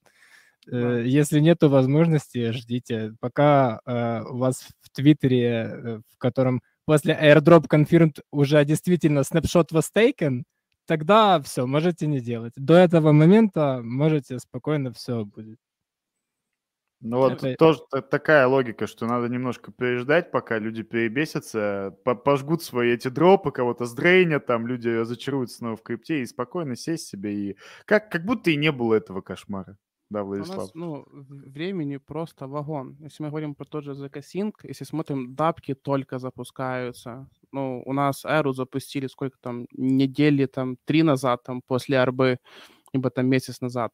[0.70, 3.14] э, если нету возможности, ждите.
[3.20, 9.72] Пока э, у вас в Твиттере, э, в котором после airdrop confirmed уже действительно снапшот
[9.72, 10.42] was taken,
[10.86, 12.52] тогда все, можете не делать.
[12.56, 15.58] До этого момента можете спокойно все будет.
[17.00, 17.56] Ну вот это...
[17.56, 23.86] тоже такая логика, что надо немножко переждать, пока люди перебесятся, пожгут свои эти дропы, кого-то
[23.86, 27.56] сдрейнят, там люди разочаруются снова в крипте и спокойно сесть себе и...
[27.86, 29.78] Как, как будто и не было этого кошмара.
[30.10, 30.58] Да, Владислав.
[30.58, 32.96] У нас, ну, времени просто вагон.
[32.98, 37.28] Если мы говорим про тот же ZK если смотрим, дапки только запускаются.
[37.52, 42.38] Ну, у нас Эру запустили сколько там, недели там, три назад, там, после арбы
[42.92, 43.92] либо там месяц назад.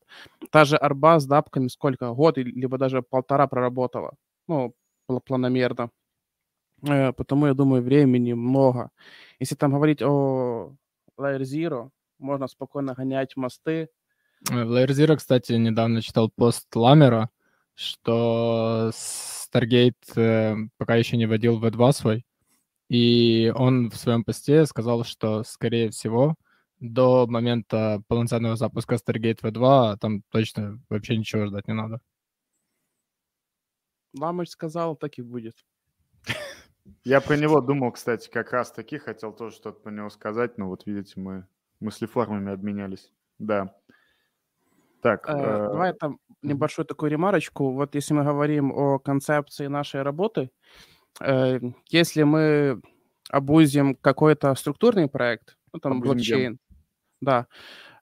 [0.51, 2.11] Та же арба с дапками сколько?
[2.13, 4.15] Год, либо даже полтора проработала.
[4.49, 4.75] Ну,
[5.25, 5.91] планомерно.
[6.83, 8.91] Э, потому, я думаю, времени много.
[9.41, 10.75] Если там говорить о
[11.19, 13.89] Layer Zero, можно спокойно гонять мосты.
[14.51, 17.31] Э, в Layer Zero, кстати, недавно читал пост Ламера,
[17.75, 22.27] что Stargate э, пока еще не вводил V2 свой,
[22.89, 26.37] и он в своем посте сказал, что, скорее всего,
[26.93, 32.01] до момента полноценного запуска Stargate V2 там точно вообще ничего ждать не надо.
[34.19, 35.55] Ламыч сказал, так и будет.
[37.05, 40.69] Я про него думал, кстати, как раз таки, хотел тоже что-то про него сказать, но
[40.69, 41.47] вот видите, мы
[41.81, 43.13] мыслеформами обменялись.
[43.39, 43.75] Да.
[45.03, 45.29] Так.
[45.29, 45.69] Э, э...
[45.69, 47.73] Давай там небольшую такую ремарочку.
[47.73, 50.51] Вот если мы говорим о концепции нашей работы,
[51.21, 52.81] э, если мы
[53.31, 56.59] обузим какой-то структурный проект, ну там обузим блокчейн.
[57.21, 57.47] Да,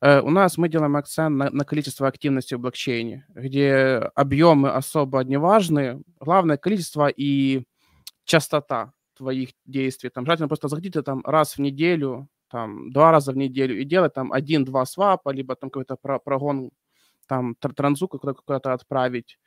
[0.00, 5.24] э, у нас мы делаем акцент на, на количество активности в блокчейне, где объемы особо
[5.24, 7.64] не важны, главное количество и
[8.24, 10.11] частота твоих действий.
[10.11, 14.14] Там желательно просто заходите там раз в неделю, там два раза в неделю и делать
[14.14, 16.70] там один-два свапа, либо там какой-то прогон
[17.27, 19.38] там транзу куда-то отправить.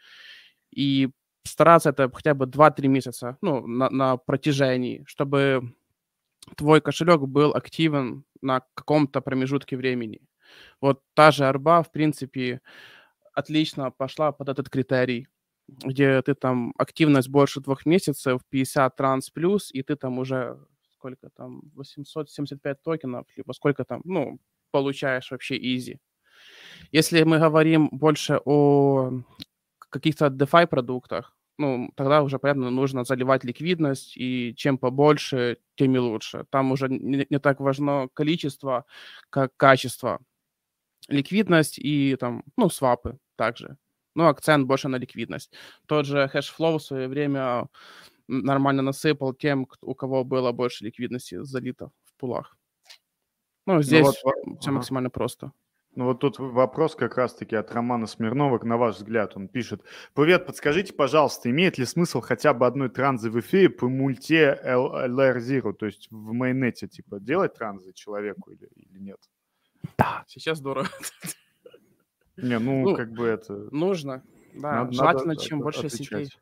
[0.71, 1.09] И
[1.43, 5.73] стараться это хотя бы 2-3 месяца, ну, на, на протяжении, чтобы
[6.55, 10.21] твой кошелек был активен на каком-то промежутке времени.
[10.81, 12.61] Вот та же арба, в принципе,
[13.33, 15.27] отлично пошла под этот критерий,
[15.67, 20.57] где ты там активность больше двух месяцев, 50 транс плюс, и ты там уже
[20.97, 24.39] сколько там, 875 токенов, либо сколько там, ну,
[24.71, 25.99] получаешь вообще easy.
[26.91, 29.11] Если мы говорим больше о
[29.89, 35.99] каких-то DeFi продуктах, ну, тогда уже, понятно, нужно заливать ликвидность, и чем побольше, тем и
[35.99, 36.45] лучше.
[36.49, 38.85] Там уже не, не так важно количество,
[39.29, 40.19] как качество.
[41.07, 43.77] Ликвидность и там, ну, swap ы также.
[44.15, 45.53] Ну, акцент больше на ликвидность.
[45.87, 47.69] Тот же Hashflow в свое время
[48.27, 52.57] нормально насыпал тем, у кого было больше ликвидности залито в пулах.
[53.65, 54.77] Ну, ну здесь ну, вот, все ага.
[54.77, 55.51] максимально просто.
[55.97, 59.81] Ну вот тут вопрос как раз-таки от Романа Смирнова, на ваш взгляд, он пишет.
[60.13, 65.37] Привет, подскажите, пожалуйста, имеет ли смысл хотя бы одной транзы в эфире по мульте LR
[65.37, 69.17] Zero, то есть в майонете, типа, делать транзы человеку или, или нет?
[69.97, 70.87] Да, сейчас здорово.
[72.37, 73.67] Не, ну, ну как бы это...
[73.71, 74.21] Нужно,
[74.53, 74.83] да.
[74.83, 76.27] Надо, Желательно, надо, чем больше отвечать.
[76.27, 76.39] сетей.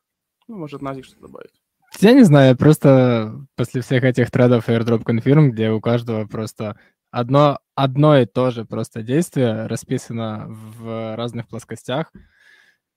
[0.49, 1.61] Ну, может, Назик что добавить.
[2.01, 6.77] Я не знаю, я просто после всех этих тредов airdrop confirm, где у каждого просто
[7.15, 12.11] одно, одно и то же просто действие расписано в разных плоскостях.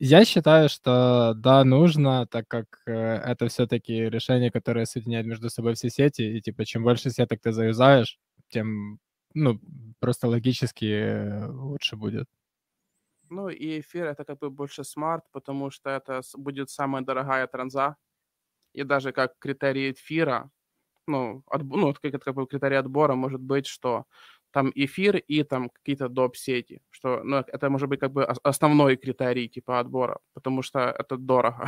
[0.01, 5.75] Я считаю, что да, нужно, так как э, это все-таки решение, которое соединяет между собой
[5.75, 8.99] все сети, и типа чем больше сеток ты заюзаешь, тем,
[9.35, 9.61] ну,
[10.01, 12.27] просто логически э, лучше будет.
[13.31, 17.97] Ну и эфир это как бы больше смарт, потому что это будет самая дорогая транза.
[18.75, 20.51] И даже как критерий эфира,
[21.09, 24.05] ну, от, ну как, как бы критерий отбора может быть, что
[24.51, 29.49] там эфир и там какие-то доп-сети, что ну, это может быть как бы основной критерий
[29.49, 31.67] типа отбора, потому что это дорого.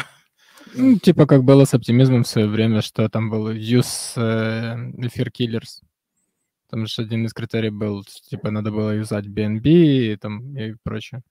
[0.75, 5.29] Ну, типа как было с оптимизмом в свое время, что там был use э, эфир
[5.29, 5.83] killers.
[6.69, 11.23] Там же один из критерий был, типа надо было юзать BNB и там и прочее.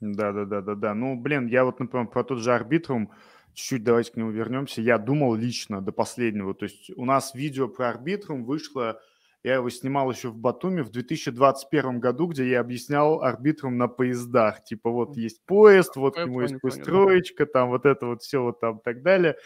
[0.00, 0.94] Да, да, да, да, да.
[0.94, 3.10] Ну, блин, я вот, например, про тот же арбитрум,
[3.54, 4.80] чуть-чуть давайте к нему вернемся.
[4.80, 6.54] Я думал лично до последнего.
[6.54, 9.00] То есть у нас видео про арбитрум вышло
[9.42, 14.62] я его снимал еще в Батуми в 2021 году, где я объяснял арбитрам на поездах.
[14.64, 18.42] Типа вот есть поезд, вот я к нему есть построечка, там вот это вот все
[18.42, 19.36] вот там и так далее.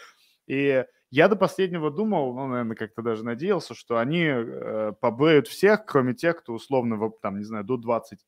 [0.47, 5.85] И я до последнего думал, ну, наверное, как-то даже надеялся, что они э, побреют всех,
[5.85, 8.19] кроме тех, кто условно, там, не знаю, до 20,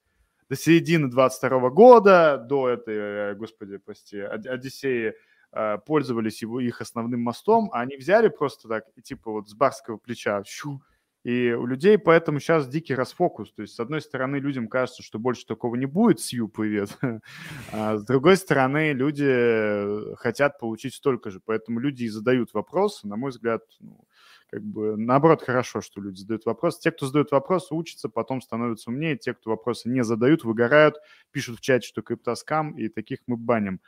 [0.49, 5.15] до середины 22 года, до этой, э, господи, прости, Одиссеи,
[5.85, 10.43] пользовались его, их основным мостом, а они взяли просто так, типа вот с барского плеча,
[10.45, 10.81] щу,
[11.27, 13.51] и у людей поэтому сейчас дикий расфокус.
[13.51, 16.97] То есть, с одной стороны, людям кажется, что больше такого не будет, Сью, привет.
[17.73, 21.41] А с другой стороны, люди хотят получить столько же.
[21.43, 23.07] Поэтому люди и задают вопросы.
[23.07, 24.05] На мой взгляд, ну,
[24.49, 26.79] как бы наоборот хорошо, что люди задают вопросы.
[26.79, 29.17] Те, кто задают вопросы, учатся, потом становятся умнее.
[29.17, 30.95] Те, кто вопросы не задают, выгорают,
[31.31, 33.81] пишут в чате, что криптоскам, и таких мы баним.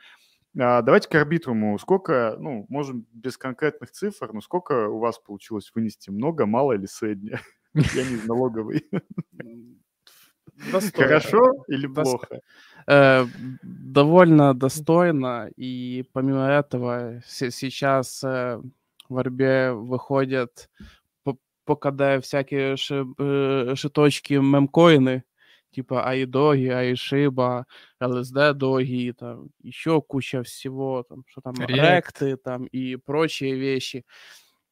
[0.58, 1.78] А, давайте к арбитруму.
[1.80, 6.10] Сколько, ну, можем без конкретных цифр, но сколько у вас получилось вынести?
[6.10, 7.40] Много, мало или среднее?
[7.74, 8.90] Я не налоговый.
[10.72, 11.08] Достойно.
[11.08, 12.42] Хорошо или плохо?
[12.88, 13.26] Э,
[13.62, 15.50] довольно достойно.
[15.56, 18.62] И помимо этого сейчас э,
[19.08, 20.70] в Арбе выходят
[21.70, 25.24] по КД всякие э, шиточки мемкоины,
[25.72, 27.66] типа Айдоги, Айшиба,
[28.02, 31.68] ЛСД доги, там еще куча всего, там, что там, React.
[31.68, 34.06] ректы там и прочие вещи.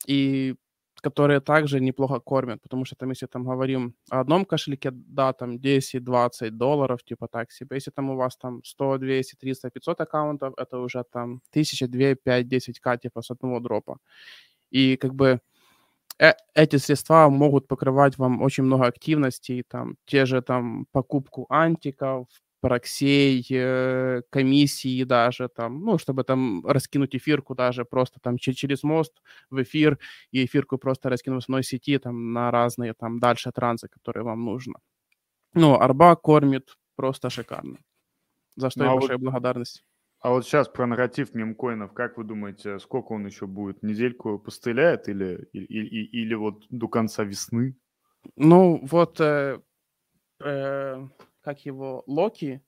[0.08, 0.56] И
[1.02, 5.58] которые также неплохо кормят, потому что там, если там говорим о одном кошельке, да, там
[5.58, 7.76] 10-20 долларов, типа так себе.
[7.78, 12.16] Если там у вас там 100, 200, 300, 500 аккаунтов, это уже там 1000, 2,
[12.16, 13.98] 5, 10к типа с одного дропа.
[14.72, 15.40] И как бы
[16.20, 22.28] э эти средства могут покрывать вам очень много активностей, там те же там покупку антиков,
[22.62, 29.14] проксей, э, комиссии даже там, ну, чтобы там раскинуть эфирку даже просто там через мост
[29.52, 30.00] в эфир
[30.32, 34.44] и эфирку просто раскинуть в одной сети там на разные там дальше трансы, которые вам
[34.46, 34.76] нужно.
[35.54, 37.78] Ну, Арба кормит просто шикарно.
[38.56, 39.84] За что ну, а большая вот, благодарность.
[40.28, 43.82] А вот сейчас про нарратив мемкоинов, как вы думаете, сколько он еще будет?
[43.82, 47.78] Недельку постреляет или, или, или, или вот до конца весны?
[48.36, 49.62] Ну, вот э,
[50.44, 51.08] э,
[51.40, 52.62] как его, Локи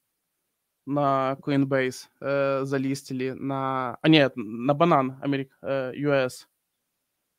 [0.85, 3.97] на Coinbase э, залистили на...
[4.01, 6.47] А, нет, на банан Америк, э, US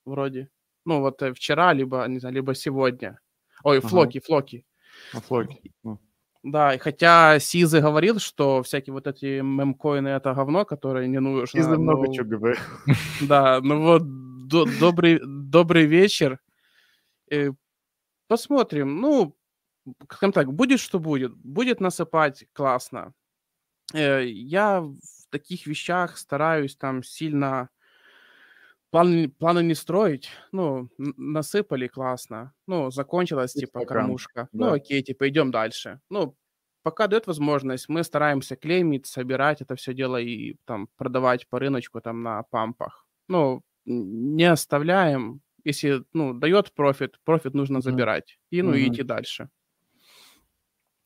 [0.04, 0.50] вроде.
[0.84, 3.18] Ну, вот э, вчера, либо, не знаю, либо сегодня.
[3.64, 3.88] Ой, ага.
[3.88, 4.66] Флоки, Флоки.
[5.14, 5.72] А, Флоки.
[5.82, 5.98] Ну.
[6.42, 11.60] Да, и хотя Сизы говорил, что всякие вот эти мемкоины это говно, которое не нужно.
[11.60, 11.78] Сизы но...
[11.78, 12.60] много чего говорит.
[13.20, 14.02] Да, ну вот
[14.48, 16.40] добрый, добрый вечер.
[17.30, 17.50] Э,
[18.26, 19.00] посмотрим.
[19.00, 19.36] Ну,
[20.04, 21.34] скажем так, будет что будет.
[21.36, 23.12] Будет насыпать классно.
[23.92, 24.98] Э, я в
[25.30, 27.68] таких вещах стараюсь там сильно
[28.90, 30.30] планы, планы не строить.
[30.52, 32.52] Ну, насыпали классно.
[32.66, 34.48] Ну, закончилась, типа, кормушка.
[34.52, 34.66] Ну, да.
[34.66, 36.00] Ну, окей, типа, идем дальше.
[36.10, 36.36] Ну,
[36.82, 42.00] пока дает возможность, мы стараемся клеймить, собирать это все дело и там продавать по рыночку
[42.00, 43.06] там на пампах.
[43.28, 45.40] Ну, не оставляем.
[45.64, 47.82] Если, ну, дает профит, профит нужно mm-hmm.
[47.82, 48.38] забирать.
[48.50, 48.88] И, ну, mm-hmm.
[48.88, 49.48] идти дальше.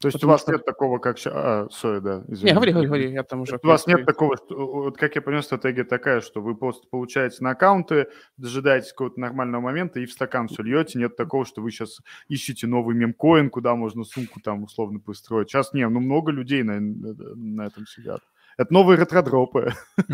[0.05, 0.53] То есть Потому у вас что...
[0.53, 1.17] нет такого, как...
[1.25, 2.45] А, сори, да, извините.
[2.45, 3.59] Не, говори, говори, говори, я там уже...
[3.63, 7.39] У вас нет такого, что, вот как я понял, стратегия такая, что вы просто получаете
[7.41, 10.99] на аккаунты, дожидаетесь какого-то нормального момента и в стакан все льете.
[10.99, 15.49] Нет такого, что вы сейчас ищете новый мемкоин, куда можно сумку там условно построить.
[15.49, 18.21] Сейчас не, ну много людей на, на этом сидят.
[18.59, 19.73] Это новые ретродропы.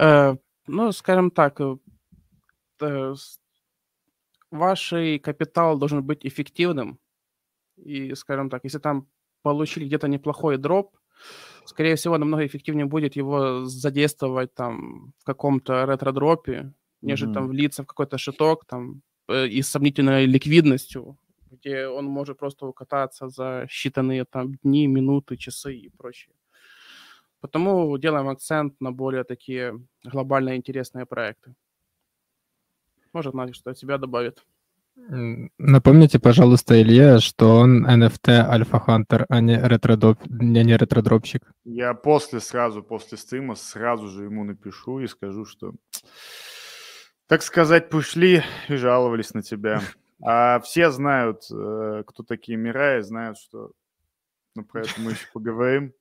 [0.00, 0.36] Э,
[0.68, 3.14] ну, скажем так, э,
[4.52, 7.00] ваш капитал должен быть эффективным,
[7.84, 9.06] и, скажем так, если там
[9.42, 10.96] получили где-то неплохой дроп,
[11.64, 16.72] скорее всего, намного эффективнее будет его задействовать там в каком-то ретро-дропе,
[17.02, 17.34] нежели mm-hmm.
[17.34, 21.16] там влиться в какой-то шиток там э, и с сомнительной ликвидностью,
[21.50, 26.34] где он может просто укататься за считанные там дни, минуты, часы и прочее.
[27.40, 31.54] Потому делаем акцент на более такие глобальные интересные проекты.
[33.12, 34.44] Может, Надя что от себя добавит.
[35.58, 41.50] Напомните, пожалуйста, Илье, что он NFT Альфа Хантер, а не, ретродроп, не, не ретродропщик.
[41.64, 45.72] Я после, сразу после стрима, сразу же ему напишу и скажу, что,
[47.26, 49.80] так сказать, пошли и жаловались на тебя.
[50.20, 53.70] А все знают, э, кто такие Мираи, знают, что...
[54.56, 55.92] Ну, про это мы еще поговорим.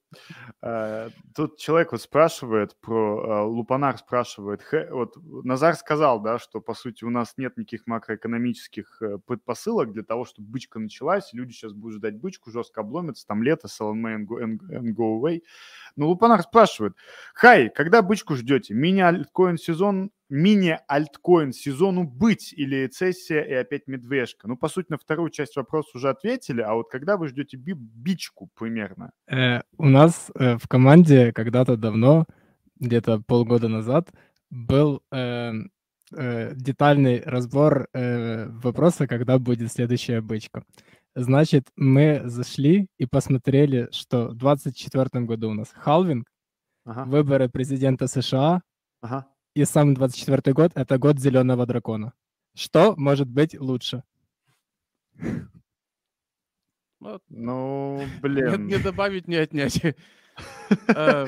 [0.62, 6.74] Э, тут человек вот спрашивает про, э, Лупанар спрашивает, вот Назар сказал, да, что, по
[6.74, 11.74] сути, у нас нет никаких макроэкономических э, предпосылок для того, чтобы бычка началась, люди сейчас
[11.74, 15.42] будут ждать бычку, жестко обломятся, там лето, sell and and go away.
[15.96, 16.96] Но Лупанар спрашивает,
[17.34, 18.74] хай, когда бычку ждете?
[18.74, 24.48] Мини-альткоин сезон мини-альткоин сезону быть или цессия и опять медвежка?
[24.48, 27.74] Ну, по сути, на вторую часть вопроса уже ответили, а вот когда вы ждете би-
[27.74, 29.12] бичку примерно?
[29.28, 32.26] Э, у нас э, в команде когда-то давно,
[32.80, 34.10] где-то полгода назад,
[34.50, 35.52] был э,
[36.16, 40.64] э, детальный разбор э, вопроса, когда будет следующая бычка.
[41.16, 46.28] Значит, мы зашли и посмотрели, что в 2024 году у нас халвинг,
[46.86, 47.06] ага.
[47.06, 48.62] выборы президента США,
[49.02, 49.26] ага
[49.58, 52.14] и сам 24 год— это год зеленого дракона.
[52.54, 54.04] Что может быть лучше?
[57.30, 58.68] Ну, блин.
[58.68, 59.82] Не добавить, не отнять.
[60.88, 61.26] Э,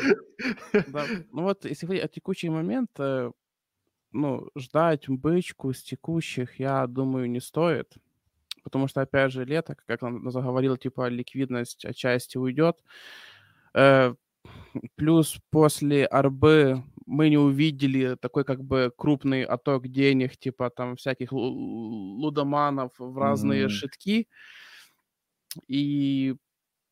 [1.32, 3.32] ну вот, если говорить о текущий момент, э,
[4.12, 7.96] ну, ждать бычку с текущих, я думаю, не стоит.
[8.64, 12.78] Потому что, опять же, лето, как он заговорил, типа, ликвидность отчасти уйдет.
[13.74, 14.14] Э,
[14.96, 21.32] плюс после арбы мы не увидели такой как бы крупный отток денег, типа там всяких
[21.32, 23.70] лудоманов в разные mm-hmm.
[23.70, 24.28] шитки.
[25.68, 26.36] И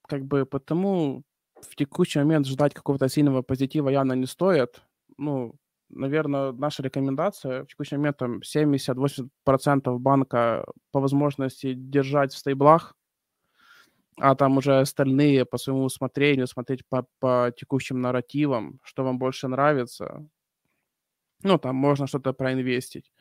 [0.07, 1.23] как бы потому
[1.61, 4.81] в текущий момент ждать какого-то сильного позитива явно не стоит.
[5.17, 5.53] Ну,
[5.89, 12.95] наверное, наша рекомендация в текущий момент там 70-80% банка по возможности держать в стейблах,
[14.19, 19.47] а там уже остальные по своему усмотрению смотреть по, по текущим нарративам, что вам больше
[19.47, 20.27] нравится.
[21.43, 23.11] Ну, там можно что-то проинвестить.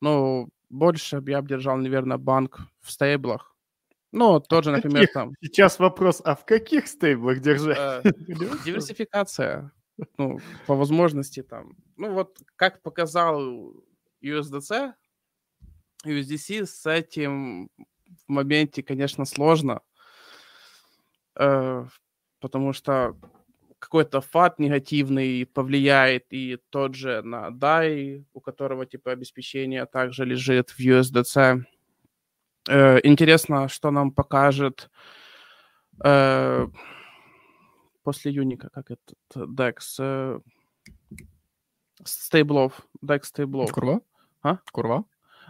[0.00, 3.54] Но больше я бы держал, наверное, банк в стейблах.
[4.12, 5.12] Ну, тоже, например, Каких?
[5.12, 8.04] там Сейчас вопрос, а в каких стейблах держать?
[8.04, 8.12] э,
[8.64, 9.72] диверсификация,
[10.16, 11.76] ну, по возможности там.
[11.96, 13.74] Ну, вот как показал
[14.22, 14.94] USDC,
[16.06, 17.68] USDC с этим
[18.26, 19.82] в моменте, конечно, сложно,
[21.36, 23.16] потому что
[23.78, 30.70] какой-то фат негативный повлияет и тот же на DAI, у которого типа обеспечение также лежит
[30.70, 31.64] в USDC.
[32.68, 34.90] Э, интересно, что нам покажет
[36.04, 36.66] э,
[38.02, 40.40] после Юника, как этот DEX, э,
[42.04, 43.72] стейблов, DEX стейблов.
[43.72, 44.00] Курва?
[44.42, 44.58] А?
[44.72, 45.04] Курва?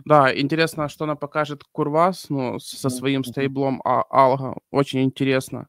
[0.04, 4.56] Да, интересно, что она покажет Курвас, ну, со своим стейблом а- Алга.
[4.70, 5.68] Очень интересно.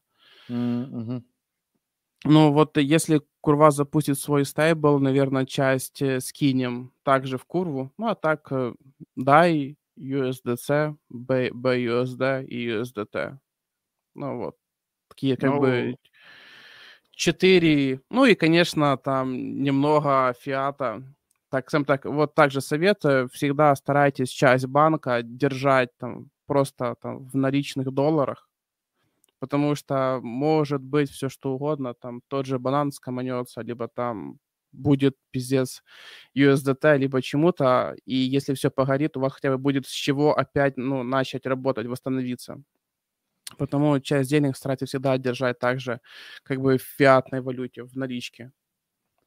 [2.24, 7.92] Ну, вот если Курва запустит свой стейбл, наверное, часть э, скинем также в Курву.
[7.96, 8.74] Ну, а так э,
[9.16, 13.38] DAI, USDC, B- BUSD и USDT.
[14.14, 14.56] Ну, вот.
[15.08, 15.96] Такие как Ну, бы
[17.12, 18.00] четыре.
[18.10, 21.02] Ну и, конечно, там немного фиата.
[21.50, 27.36] Так, сам так, вот также советую, всегда старайтесь часть банка держать там просто там в
[27.36, 28.47] наличных долларах,
[29.40, 34.38] потому что может быть все что угодно, там тот же банан скоманется, либо там
[34.72, 35.82] будет пиздец
[36.36, 40.76] USDT, либо чему-то, и если все погорит, у вас хотя бы будет с чего опять,
[40.76, 42.62] ну, начать работать, восстановиться.
[43.58, 46.00] Потому часть денег старайтесь всегда держать также
[46.42, 48.52] как бы в фиатной валюте, в наличке,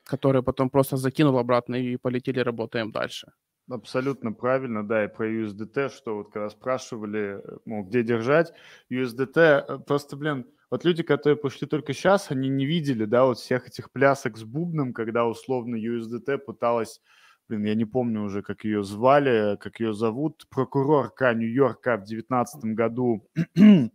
[0.06, 3.34] которые потом просто закинул обратно и полетели, работаем дальше.
[3.72, 8.52] Абсолютно правильно, да, и про USDT, что вот когда спрашивали, э, мол, где держать,
[8.90, 13.38] USDT, э, просто, блин, вот люди, которые пришли только сейчас, они не видели, да, вот
[13.38, 17.02] всех этих плясок с бубном, когда условно USDT пыталась,
[17.48, 22.66] блин, я не помню уже, как ее звали, как ее зовут, прокурорка Нью-Йорка в 2019
[22.76, 23.26] году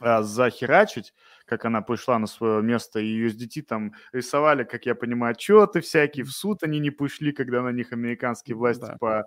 [0.00, 1.14] а, захерачить,
[1.46, 6.24] как она пришла на свое место, и USDT там рисовали, как я понимаю, отчеты всякие,
[6.24, 8.96] в суд они не пошли, когда на них американские власти Да.
[9.00, 9.24] по,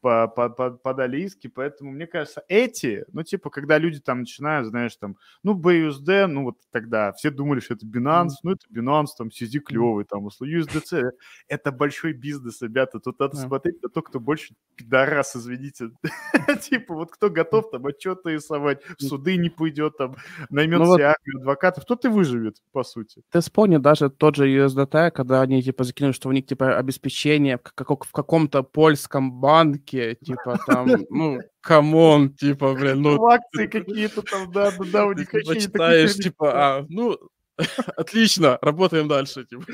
[0.00, 4.68] по, по- по- подали иски, поэтому, мне кажется, эти, ну, типа, когда люди там начинают,
[4.68, 9.08] знаешь, там, ну, BUSD, ну, вот тогда все думали, что это Binance, ну, это Binance,
[9.18, 11.10] там, CZ клевый, там, USDC,
[11.48, 13.42] это большой бизнес, ребята, тут надо Да.
[13.42, 15.90] смотреть на то, кто больше пидорас, извините,
[16.62, 20.16] типа, вот кто готов там отчеты рисовать, в суды не пойдет, там,
[20.50, 23.22] наймет Ну себе армию адвокатов, тот и выживет, по сути.
[23.30, 27.58] Ты вспомни даже тот же USDT, когда они типа закинули, что у них типа обеспечение
[27.58, 34.50] в каком-то польском банке, типа там, ну, come on, типа, блин, ну, акции какие-то там,
[34.52, 37.18] да, да, да, у них типа не читаешь, типа, а, ну,
[37.96, 39.64] отлично, работаем дальше, типа.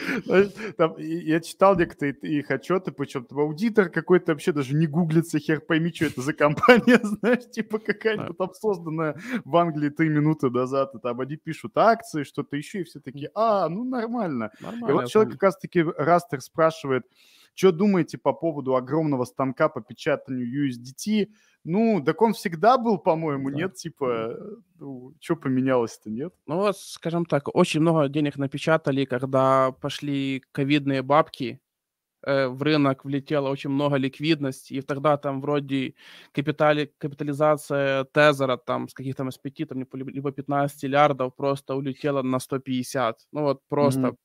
[0.77, 5.39] Там, и- я читал некоторые их отчеты, причем там аудитор какой-то вообще даже не гуглится,
[5.39, 10.51] хер пойми, что это за компания, знаешь, типа какая-нибудь там созданная в Англии три минуты
[10.51, 14.51] назад, и там они пишут акции, что-то еще, и все такие, а, ну нормально.
[14.61, 15.03] И Нормально.
[15.03, 17.05] вот человек как раз-таки, Растер, спрашивает,
[17.57, 21.31] что думаете по поводу огромного станка по печатанию USDT?
[21.65, 23.57] Ну, так он всегда был, по-моему, Да.
[23.57, 23.75] нет?
[23.75, 24.37] Типа,
[24.79, 26.33] ну, что поменялось-то, нет?
[26.47, 31.61] Ну вот, скажем так, очень много денег напечатали, когда пошли ковидные бабки,
[32.23, 35.95] э, в рынок влетело очень много ликвидности, и тогда там вроде
[36.33, 42.23] капитали, капитализация Тезера там с каких-то с 5, там, либо либо 15 миллиардов просто улетела
[42.23, 43.27] на 150.
[43.33, 44.17] Ну вот просто Мгм.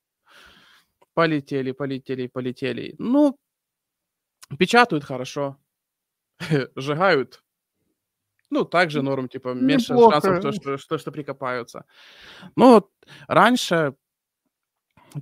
[1.14, 2.94] Полетели, полетели, полетели.
[2.98, 3.38] Ну,
[4.58, 5.56] печатают хорошо,
[6.76, 7.42] сжигают.
[8.50, 10.20] Ну, также норм, типа, меньше Неплохо.
[10.20, 11.86] шансов, что, что, что, что прикопаются.
[12.54, 12.90] Ну, вот
[13.26, 13.94] раньше,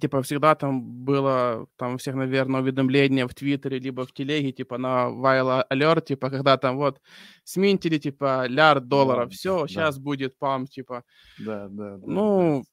[0.01, 5.11] типа, всегда там было, там, всех, наверное, уведомления в Твиттере, либо в Телеге, типа, на
[5.11, 7.01] While Alert, типа, когда там вот
[7.45, 9.69] сминтили, типа, лярд долларов, все, да.
[9.69, 11.05] сейчас будет пам, типа.
[11.39, 12.07] Да, да, да.
[12.07, 12.65] Ну,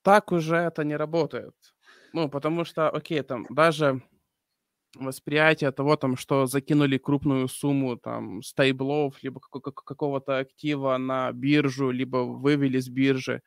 [0.00, 1.54] так уже это не работает.
[2.12, 4.02] Ну, потому что, окей, там даже
[4.96, 11.32] восприятие того, там, что закинули крупную сумму там стейблов, либо како- как- какого-то актива на
[11.32, 13.42] биржу, либо вывели с биржи.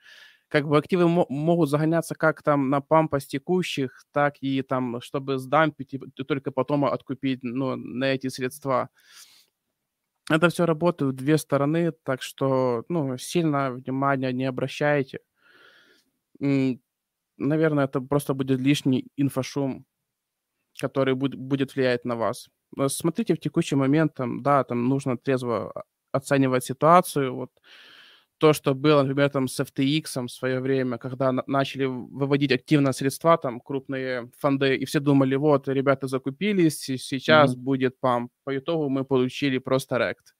[0.49, 5.39] Как бы активы мо- могут загоняться как там на пампас текущих, так и там, чтобы
[5.39, 8.89] сдампить и т- только потом откупить ну, на эти средства.
[10.29, 15.19] Это все работает в две стороны, так что ну, сильно внимания не обращайте.
[17.47, 19.85] Наверное, это просто будет лишний инфошум,
[20.79, 22.49] который буд- будет влиять на вас.
[22.75, 27.35] Но Смотрите в текущий момент, там, да, там нужно трезво оценивать ситуацию.
[27.35, 27.51] Вот
[28.37, 33.37] то, что было, например, там с FTX в свое время, когда начали выводить активно средства,
[33.37, 37.59] там крупные фонды, и все думали, вот, ребята закупились, сейчас mm-hmm.
[37.59, 38.29] будет пам.
[38.43, 40.33] По итогу мы получили просто рект.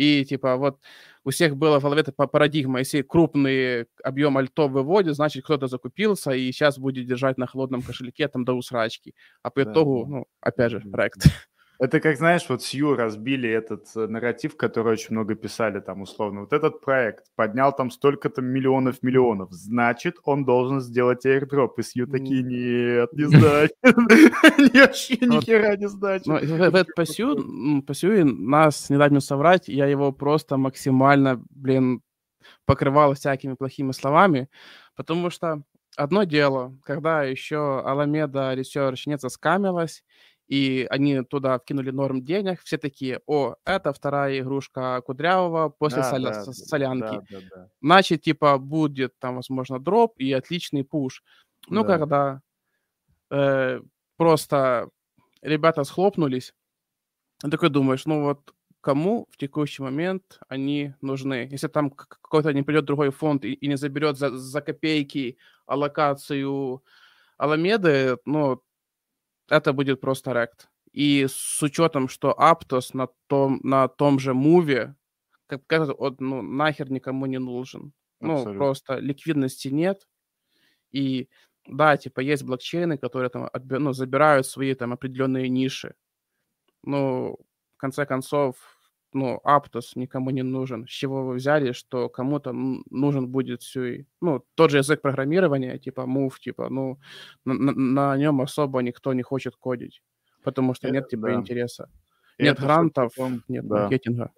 [0.00, 0.78] И типа вот
[1.24, 6.30] у всех было в голове по парадигма, если крупный объем альтов выводит, значит кто-то закупился
[6.30, 9.14] и сейчас будет держать на холодном кошельке там до усрачки.
[9.42, 10.10] А по итогу, да.
[10.10, 11.26] ну, опять же, рект.
[11.80, 16.40] Это как, знаешь, вот Сью разбили этот э, нарратив, который очень много писали там условно.
[16.40, 19.50] Вот этот проект поднял там столько-то миллионов миллионов.
[19.50, 21.70] Значит, он должен сделать airdrop.
[21.78, 23.76] И Сью такие, нет, не значит.
[24.74, 26.26] Вообще ни хера не значит.
[26.94, 32.02] По Сью, по Сью нас, не дать мне соврать, я его просто максимально, блин,
[32.66, 34.50] покрывал всякими плохими словами,
[34.96, 35.62] потому что
[35.96, 40.04] одно дело, когда еще Alameda Research не заскамилась,
[40.50, 46.10] и они туда вкинули норм денег, все такие, о, это вторая игрушка Кудрявого после да,
[46.10, 47.24] соля- да, солянки.
[47.30, 47.68] Да, да, да.
[47.80, 51.22] Значит, типа, будет там, возможно, дроп и отличный пуш.
[51.68, 51.98] Ну, да.
[51.98, 52.40] когда
[53.30, 53.80] э,
[54.16, 54.88] просто
[55.40, 56.52] ребята схлопнулись,
[57.38, 61.48] ты такой думаешь, ну вот кому в текущий момент они нужны.
[61.48, 66.82] Если там какой-то не придет другой фонд и, и не заберет за, за копейки аллокацию
[67.38, 68.60] Аламеды, ну,
[69.50, 70.70] это будет просто рект.
[70.92, 74.96] И с учетом, что Aptos на том, на том же муве,
[75.46, 77.92] как, как вот, ну, нахер никому не нужен.
[78.20, 78.52] Ну, Абсолютно.
[78.52, 80.08] Ну, просто ликвидности нет.
[80.92, 81.28] И
[81.66, 85.94] да, типа есть блокчейны, которые там ну, забирают свои там определенные ниши.
[86.82, 87.38] Ну,
[87.76, 88.56] в конце концов,
[89.12, 90.86] ну, Aptos никому не нужен.
[90.86, 96.02] С чего вы взяли, что кому-то нужен будет все, ну, тот же язык программирования, типа
[96.02, 96.98] Move, типа, ну,
[97.44, 100.02] на, на, нем особо никто не хочет кодить,
[100.42, 101.34] потому что это, нет, типа, да.
[101.34, 101.88] интереса.
[102.38, 103.12] Нет это грантов,
[103.48, 103.82] нет да.
[103.82, 104.30] маркетинга.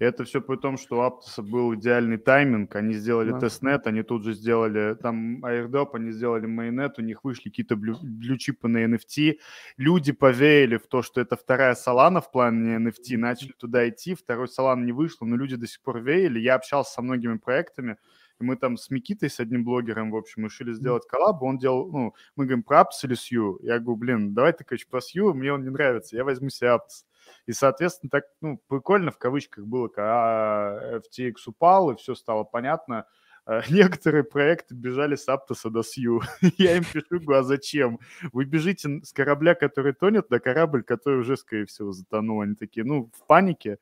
[0.00, 2.74] Это все при том, что у Aptos был идеальный тайминг.
[2.74, 3.40] Они сделали да.
[3.40, 7.98] testnet, они тут же сделали там airdrop, они сделали mainnet, у них вышли какие-то blue,
[8.00, 9.36] blue chip ы на NFT.
[9.76, 14.14] Люди поверили в то, что это вторая Solana в плане NFT, начали туда идти.
[14.14, 16.40] Второй Solana не вышло, но люди до сих пор верили.
[16.40, 17.98] Я общался со многими проектами,
[18.40, 21.42] и мы там с Микитой, с одним блогером, в общем, решили сделать коллаб.
[21.42, 23.58] Он делал, ну, мы говорим про Aptos или Сью.
[23.62, 26.70] Я говорю, блин, давай ты, короче, про Сью, мне он не нравится, я возьму себе
[26.70, 27.04] Aptos.
[27.46, 33.06] И, соответственно, так, ну, прикольно в кавычках было, когда FTX упал, и все стало понятно.
[33.46, 36.22] Э, некоторые проекты бежали с Аптоса до Сью.
[36.58, 37.98] Я им пишу, говорю, а зачем?
[38.32, 42.40] Вы бежите с корабля, который тонет, на корабль, который уже, скорее всего, затонул.
[42.40, 43.78] Они такие, ну, в панике.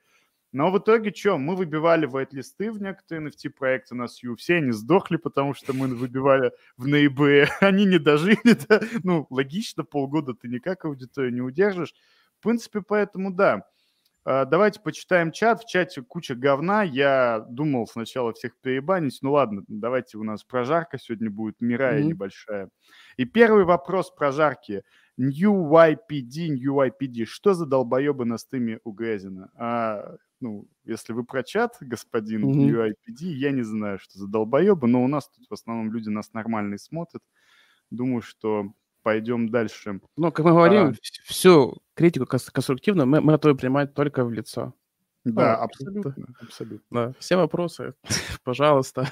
[0.50, 1.36] Но в итоге что?
[1.36, 4.34] Мы выбивали вайт-листы в некоторые NFT-проекты на Сью.
[4.36, 7.48] Все они сдохли, потому что мы выбивали в ноябре.
[7.60, 8.38] Они не дожили.
[9.04, 11.94] Ну, логично, полгода ты никак аудиторию не удержишь.
[12.38, 13.64] В принципе, поэтому да.
[14.24, 15.62] А, давайте почитаем чат.
[15.62, 16.82] В чате куча говна.
[16.82, 19.18] Я думал сначала всех перебанить.
[19.22, 22.06] Ну ладно, давайте у нас прожарка сегодня будет, мирая mm-hmm.
[22.06, 22.68] небольшая.
[23.16, 24.82] И первый вопрос прожарки.
[25.16, 27.24] New YPD, New YPD.
[27.24, 29.50] Что за долбоебы на стыме у Грязина?
[29.56, 32.54] А, ну, если вы про чат, господин mm-hmm.
[32.54, 36.08] New YPD, я не знаю, что за долбоебы, но у нас тут в основном люди
[36.08, 37.22] нас нормальные смотрят.
[37.90, 38.72] Думаю, что
[39.08, 40.00] пойдем дальше.
[40.18, 40.92] Ну, как мы говорим, а...
[41.24, 44.74] всю критику конструктивную мы, мы готовы принимать только в лицо.
[45.24, 47.06] Да, ну, абсолютно, абсолютно.
[47.06, 47.14] Да.
[47.18, 47.94] Все вопросы,
[48.44, 49.08] пожалуйста.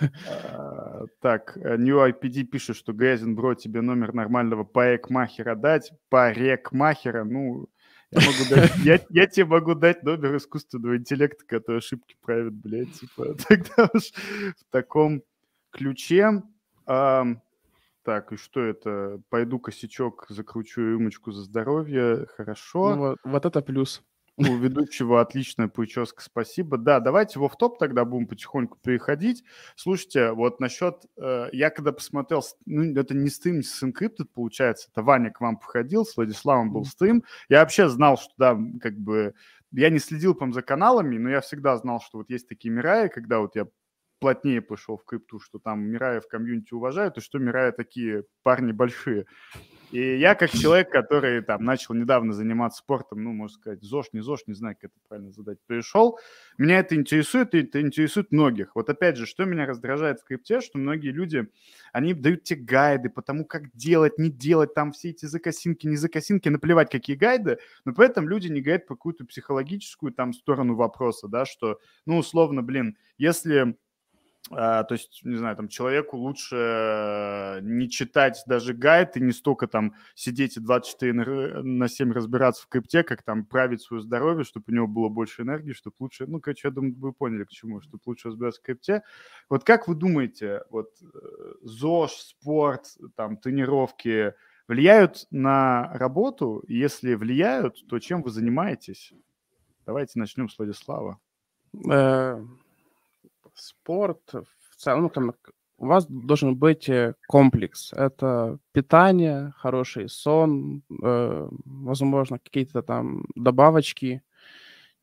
[0.53, 5.93] А, так, э, New IPD пишет, что Грязин, бро, тебе номер нормального парикмахера дать.
[6.11, 7.71] Парикмахера, ну,
[8.11, 12.93] я, могу дать, я, я тебе могу дать номер искусственного интеллекта, который ошибки правит, блядь,
[12.93, 15.23] типа, тогда уж в таком
[15.71, 16.43] ключе.
[18.07, 19.21] Так, и что это?
[19.31, 22.29] Пойду косячок закручу рюмочку за здоровье.
[22.37, 22.95] Хорошо.
[22.95, 24.01] Ну, вот, вот это плюс.
[24.37, 26.79] У ведущего отличная прическа, спасибо.
[26.79, 29.43] Да, давайте в топ тогда будем потихоньку переходить.
[29.75, 31.05] Слушайте, вот насчет...
[31.17, 32.45] Э, я когда посмотрел...
[32.65, 34.89] Ну, это не стрим с Encrypted, получается.
[34.93, 37.25] Это Ваня к вам походил, с Владиславом был стрим.
[37.49, 39.35] Я вообще знал, что, да, как бы...
[39.73, 43.09] Я не следил, по за каналами, но я всегда знал, что вот есть такие мира,
[43.09, 43.67] когда вот я
[44.19, 48.73] плотнее пошел в крипту, что там Мирая в комьюнити уважают, и что Мирая такие парни
[48.73, 49.27] большие.
[49.93, 54.21] И я как человек, который там начал недавно заниматься спортом, ну, можно сказать, ЗОЖ, не
[54.21, 56.19] ЗОЖ, не знаю, как это правильно задать, пришел,
[56.59, 58.75] меня это интересует, и это интересует многих.
[58.75, 61.49] Вот опять же, что меня раздражает в крипте, что многие люди,
[61.93, 65.97] они дают тебе гайды по тому, как делать, не делать, там все эти закосинки, не
[65.97, 70.75] закосинки, наплевать, какие гайды, но при этом люди не гайд по какую-то психологическую там сторону
[70.75, 73.77] вопроса, да, что, ну, условно, блин, если
[74.49, 79.95] то есть, не знаю, там человеку лучше не читать даже гайд и не столько там
[80.15, 84.73] сидеть и 24 на 7 разбираться в крипте, как там править свое здоровье, чтобы у
[84.73, 88.01] него было больше энергии, чтобы лучше, ну, короче, я думаю, вы поняли к чему, чтобы
[88.07, 89.03] лучше разбираться в крипте.
[89.49, 91.07] Вот как вы думаете, вот э,
[91.63, 94.35] ЗОЖ, спорт, там, тренировки
[94.69, 96.63] влияют на работу?
[96.69, 99.13] Если влияют, то чем вы занимаетесь?
[99.87, 101.19] Давайте начнем с Владислава.
[103.57, 105.33] Спорт в целом, ну, там,
[105.79, 107.93] у вас должен быть э, комплекс.
[107.93, 114.23] Это питание, хороший сон, э, возможно, какие-то там добавочки,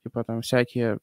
[0.04, 1.00] типа там всякие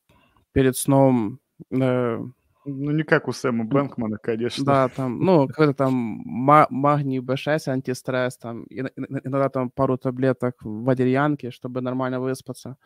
[0.53, 1.41] перед сном.
[1.71, 2.21] Э,
[2.65, 4.65] ну, не как у Сэма Бэнкмана, конечно.
[4.65, 11.51] Да, там, ну, какой-то там магний B6, антистресс, там, иногда там пару таблеток в валерьянке,
[11.51, 12.77] чтобы нормально выспаться.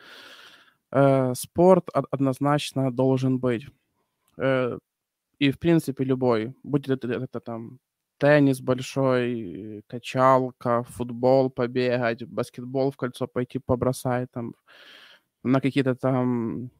[0.92, 3.66] Э, спорт однозначно должен быть.
[4.38, 4.78] Э,
[5.38, 6.54] и, в принципе, любой.
[6.62, 7.78] Будет это, это там
[8.18, 14.54] теннис большой, качалка, футбол побегать, баскетбол в кольцо пойти побросать, там,
[15.44, 16.70] на какие-то там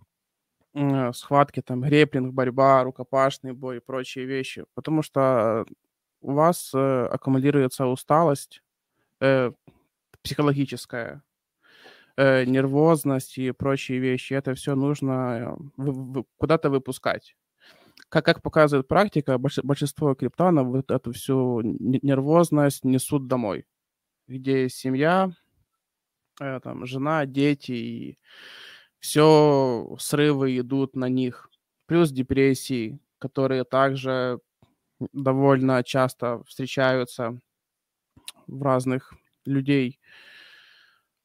[0.74, 4.64] э, схватки, там, греплинг, борьба, рукопашный бой и прочие вещи.
[4.74, 5.66] Потому что
[6.22, 8.62] у вас э, аккумулируется усталость
[9.20, 9.52] э,
[10.22, 11.22] психологическая,
[12.16, 14.34] э, нервозность и прочие вещи.
[14.34, 17.36] Это все нужно э, куда-то выпускать
[18.08, 23.66] как, как показывает практика, большинство криптонов вот эту всю нервозность несут домой,
[24.26, 25.32] где семья,
[26.40, 28.18] э, там, жена, дети, и
[28.98, 31.50] все срывы идут на них.
[31.86, 34.40] Плюс депрессии, которые также
[35.12, 37.38] довольно часто встречаются
[38.46, 39.12] в разных
[39.44, 40.00] людей.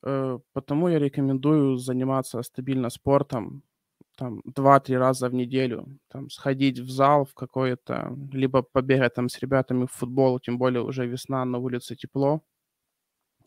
[0.04, 3.64] Э, потому я рекомендую заниматься стабильно спортом,
[4.20, 9.40] там 2-3 раза в неделю, там сходить в зал в какой-то, либо побегать там с
[9.40, 12.42] ребятами в футбол, тем более уже весна, на улице тепло.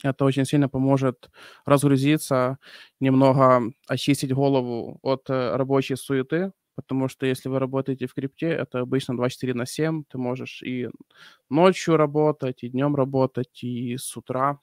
[0.02, 1.30] Это очень сильно поможет
[1.66, 2.58] разгрузиться,
[3.00, 8.80] немного очистить голову от э, рабочей суеты, потому что если вы работаете в крипте, это
[8.80, 10.88] обычно 24 на 7, ты можешь и
[11.50, 14.58] ночью работать, и днем работать, и с утра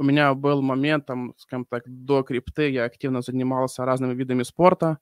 [0.00, 4.98] у меня был момент, там, скажем так, до крипты я активно занимался разными видами спорта.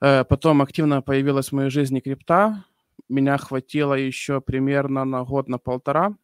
[0.00, 2.64] Э, потом активно появилась в моей жизни крипта.
[3.08, 6.16] Меня хватило еще примерно на год, на полтора.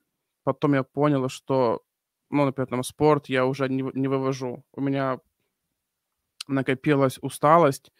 [0.43, 1.83] Потом я понял, что,
[2.31, 4.64] ну, например, там спорт я уже не, не вывожу.
[4.73, 5.21] У меня
[6.49, 7.93] накопилась усталость,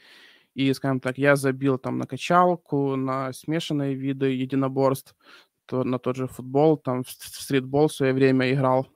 [0.55, 5.15] и, скажем так, я забил там на качалку, на смешанные виды единоборств,
[5.67, 8.89] то, на тот же футбол, там в стритбол в свое время играл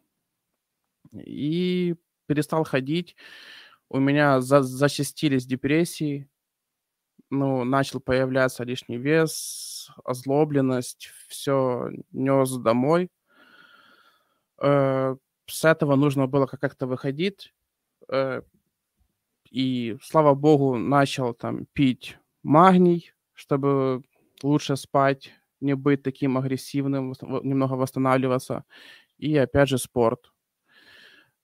[1.24, 1.96] и
[2.26, 3.16] перестал ходить.
[3.88, 6.28] У меня за зачастились депрессии,
[7.30, 13.10] ну, начал появляться лишний вес, озлобленность, все нес домой.
[14.60, 17.52] Э, с этого нужно было как-то выходить.
[18.08, 18.42] Э,
[19.50, 24.02] и, слава богу, начал там пить магний, чтобы
[24.42, 28.64] лучше спать, не быть таким агрессивным, немного восстанавливаться.
[29.18, 30.33] И опять же спорт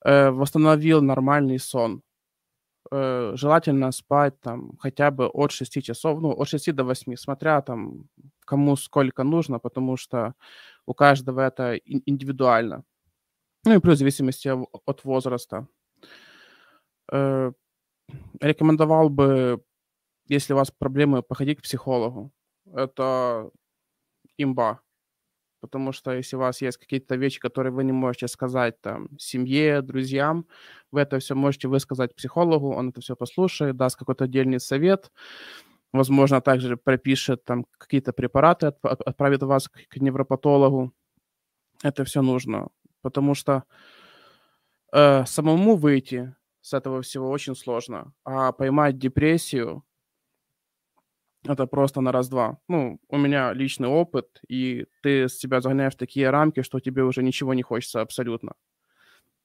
[0.04, 2.02] э, восстановил нормальный сон.
[2.92, 7.60] Э, желательно спать там хотя бы от 6 часов, ну, от 6 до 8, смотря
[7.62, 8.08] там
[8.44, 10.34] кому сколько нужно, потому что
[10.86, 12.84] у каждого это индивидуально.
[13.64, 14.48] Ну и плюс в зависимости
[14.86, 15.68] от возраста.
[17.12, 17.52] Э,
[18.40, 19.62] рекомендовал бы,
[20.28, 22.32] если у вас проблемы, походить к психологу.
[22.74, 23.50] Это
[24.38, 24.80] имба.
[25.60, 29.82] Потому что если у вас есть какие-то вещи, которые вы не можете сказать там семье,
[29.82, 30.46] друзьям,
[30.90, 35.12] вы это все можете высказать психологу, он это все послушает, даст какой-то отдельный совет,
[35.92, 40.92] возможно, также пропишет там какие-то препараты, отправит вас к невропатологу.
[41.82, 42.68] Это все нужно,
[43.02, 43.64] потому что
[44.92, 49.82] э, самому выйти с этого всего очень сложно, а поймать депрессию
[51.46, 52.58] это просто на раз-два.
[52.68, 57.22] Ну, у меня личный опыт, и ты себя загоняешь в такие рамки, что тебе уже
[57.22, 58.52] ничего не хочется абсолютно.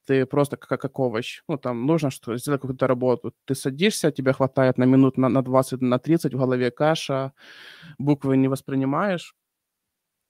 [0.05, 1.41] Ты просто как, как овощ.
[1.47, 3.33] Ну, там нужно что сделать какую-то работу.
[3.45, 7.33] Ты садишься, тебе хватает на минут на, на 20, на 30, в голове каша,
[7.97, 9.35] буквы не воспринимаешь,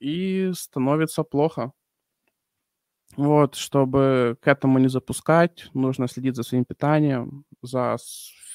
[0.00, 1.72] и становится плохо.
[3.16, 7.96] Вот, чтобы к этому не запускать, нужно следить за своим питанием, за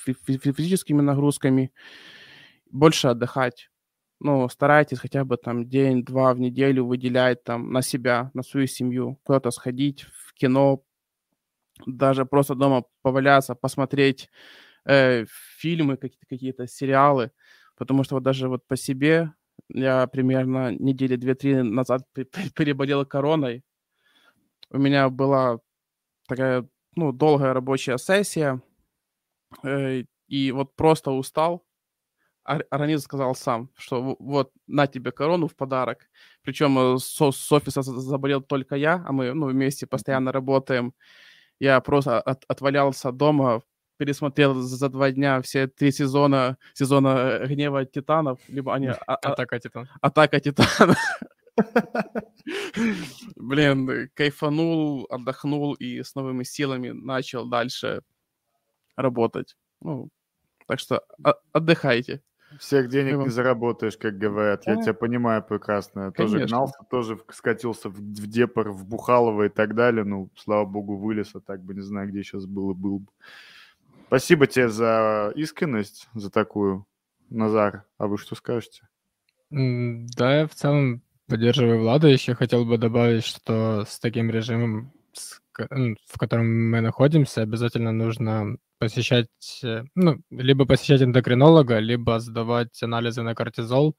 [0.06, 1.72] физическими нагрузками,
[2.72, 3.70] больше отдыхать.
[4.20, 9.20] Ну, старайтесь хотя бы там день-два в неделю выделять там на себя, на свою семью,
[9.24, 10.84] куда-то сходить в кино,
[11.86, 14.30] даже просто дома поваляться, посмотреть
[14.86, 15.26] э,
[15.58, 17.32] фильмы, какие-то, какие-то сериалы.
[17.78, 19.34] Потому что вот даже вот по себе
[19.70, 22.04] я примерно недели две-три назад
[22.56, 23.64] переболел короной.
[24.70, 25.60] У меня была
[26.28, 28.62] такая, ну, долгая рабочая сессия,
[29.64, 31.66] э, и вот просто устал.
[32.44, 36.10] Организм сказал сам, что вот на тебе корону в подарок.
[36.44, 40.94] Причем э, с, с офиса заболел только я, а мы ну, вместе постоянно работаем.
[41.60, 43.62] Я просто от, отвалялся дома,
[43.98, 48.88] пересмотрел за два дня все три сезона сезона Гнева Титанов, либо они...
[48.88, 49.90] А, а, Атака Титанов.
[50.02, 50.98] Атака Титанов.
[53.36, 58.02] Блин, кайфанул, отдохнул и с новыми силами начал дальше
[58.96, 59.56] работать.
[59.82, 60.10] Ну,
[60.66, 61.04] так что
[61.52, 62.24] отдыхайте.
[62.60, 64.68] Всех денег не заработаешь, как говорят.
[64.68, 66.06] Я тебя понимаю прекрасно.
[66.06, 70.04] Я тоже гнался, тоже скатился в, в Депор, в Бухалово и так далее.
[70.04, 73.08] Ну, слава богу, вылез, а так бы не знаю, где сейчас было, был бы.
[74.08, 76.86] Спасибо тебе за искренность, за такую,
[77.30, 77.86] Назар.
[77.98, 78.88] А вы что скажете?
[79.50, 82.08] Да, я в целом поддерживаю Влада.
[82.08, 84.92] Еще хотел бы добавить, что с таким режимом,
[85.54, 89.28] в котором мы находимся, обязательно нужно посещать,
[89.64, 93.96] э, ну, либо посещать эндокринолога, либо сдавать анализы на кортизол,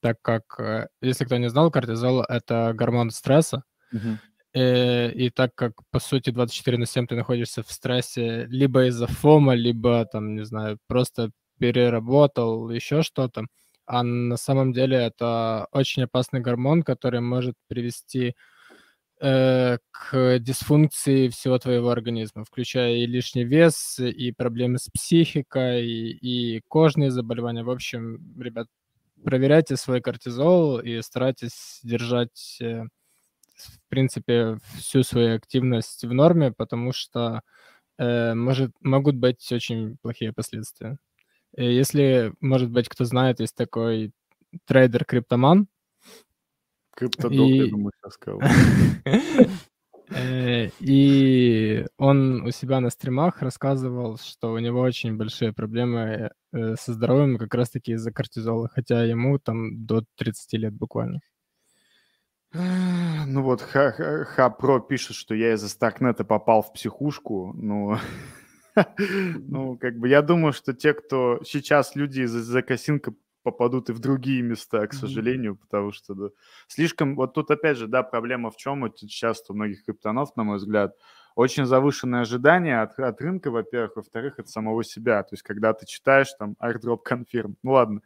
[0.00, 4.18] так как, э, если кто не знал, кортизол— это гормон стресса, uh-huh.
[4.54, 9.06] и, и так как, по сути, 24 на 7 ты находишься в стрессе либо из-за
[9.06, 13.46] фома, либо, там, не знаю, просто переработал, еще что-то,
[13.86, 18.34] а на самом деле это очень опасный гормон, который может привести
[19.24, 26.56] Э, к дисфункции всего твоего организма, включая и лишний вес, и проблемы с психикой, и,
[26.56, 27.62] и кожные заболевания.
[27.62, 28.66] В общем, ребят,
[29.24, 32.82] проверяйте свой кортизол и старайтесь держать, э,
[33.54, 37.42] в принципе, всю свою активность в норме, потому что
[37.98, 40.98] э, может, могут быть очень плохие последствия.
[41.56, 44.10] И если, может быть, кто знает, есть такой
[44.66, 45.68] трейдер-криптоман,
[46.94, 47.56] Криптодок, и...
[47.56, 48.40] я думаю, сейчас сказал.
[50.14, 56.74] Э, и он у себя на стримах рассказывал, что у него очень большие проблемы э,
[56.76, 61.20] со здоровьем как раз-таки из-за кортизола, хотя ему там до 30 лет буквально.
[62.52, 67.54] Ну вот, Ха-Про пишет, что я из-за Старкнета попал в психушку.
[67.54, 67.96] Ну,
[68.98, 73.98] ну, как бы я думаю, что те, кто сейчас люди из-за косинка попадут и в
[73.98, 75.62] другие места, к сожалению, mm-hmm.
[75.62, 76.28] потому что да,
[76.68, 77.16] слишком...
[77.16, 78.82] Вот тут опять же, да, проблема в чем?
[78.82, 80.96] Вот сейчас у многих криптонов, на мой взгляд,
[81.34, 85.22] очень завышенное ожидание от, от рынка, во-первых, во-вторых, от самого себя.
[85.22, 88.00] То есть, когда ты читаешь там airdrop confirm, ну ладно,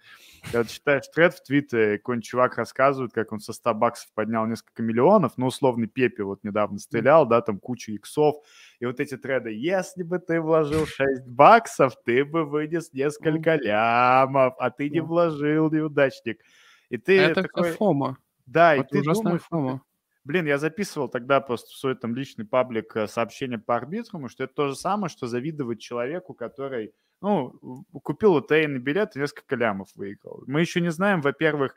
[0.44, 4.46] когда ты читаешь тред в Твиттере, какой-нибудь чувак рассказывает, как он со 100 баксов поднял
[4.46, 8.36] несколько миллионов, ну, условный Пепе вот недавно стрелял, да, там куча иксов,
[8.78, 14.54] и вот эти треды, если бы ты вложил 6 баксов, ты бы вынес несколько лямов,
[14.58, 16.40] а ты не вложил, неудачник.
[16.88, 17.72] И ты Это такой...
[17.72, 18.18] фома.
[18.46, 19.82] Да, Это и ты думаешь, фома.
[20.26, 24.42] Блин, я записывал тогда просто в свой там личный паблик э, сообщение по арбитруму, что
[24.42, 29.88] это то же самое, что завидовать человеку, который, ну, купил лотерейный билет и несколько лямов
[29.94, 30.42] выиграл.
[30.48, 31.76] Мы еще не знаем, во-первых,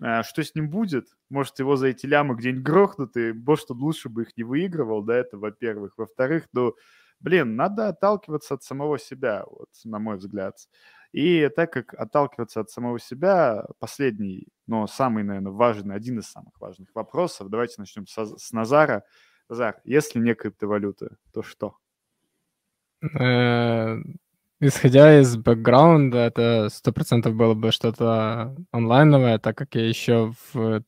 [0.00, 1.08] э, что с ним будет.
[1.28, 5.02] Может, его за эти лямы где-нибудь грохнут, и может, он лучше бы их не выигрывал,
[5.02, 5.98] да, это во-первых.
[5.98, 6.74] Во-вторых, ну,
[7.20, 10.56] блин, надо отталкиваться от самого себя, вот, на мой взгляд.
[11.16, 16.60] И так как отталкиваться от самого себя, последний, но самый, наверное, важный, один из самых
[16.60, 19.02] важных вопросов, давайте начнем с, с Назара.
[19.48, 21.78] Назар, если не криптовалюта, то что?
[23.18, 23.96] Э,
[24.60, 30.82] исходя из бэкграунда, это сто процентов было бы что-то онлайновое, так как я еще в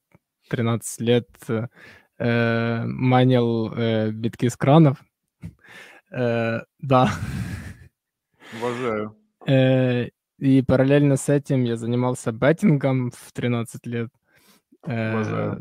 [0.50, 1.30] 13 лет
[2.18, 5.02] э, манил э, битки с кранов.
[6.10, 7.12] Э, да.
[8.60, 9.16] Уважаю.
[9.46, 10.08] Э,
[10.38, 14.10] и параллельно с этим я занимался беттингом в 13 лет.
[14.86, 15.56] Э,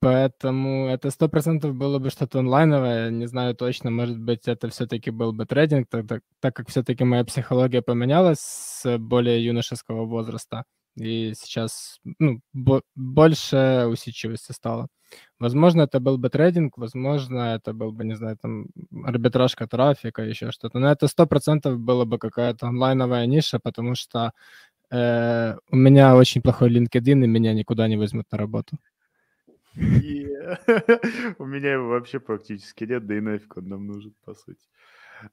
[0.00, 3.10] поэтому это сто процентов было бы что-то онлайновое.
[3.10, 7.04] Не знаю точно, может быть, это все-таки был бы трейдинг, так, так, так как все-таки
[7.04, 10.64] моя психология поменялась с более юношеского возраста.
[10.98, 14.88] И сейчас ну, бо- больше усидчивости стало.
[15.38, 18.66] Возможно, это был бы трейдинг, возможно, это был бы, не знаю, там,
[19.04, 20.78] арбитражка трафика, еще что-то.
[20.78, 24.32] Но это сто процентов было бы какая-то онлайновая ниша, потому что
[24.90, 28.76] э, у меня очень плохой LinkedIn, и меня никуда не возьмут на работу.
[31.38, 34.64] У меня его вообще практически нет, да и нафиг он нам нужен, по сути.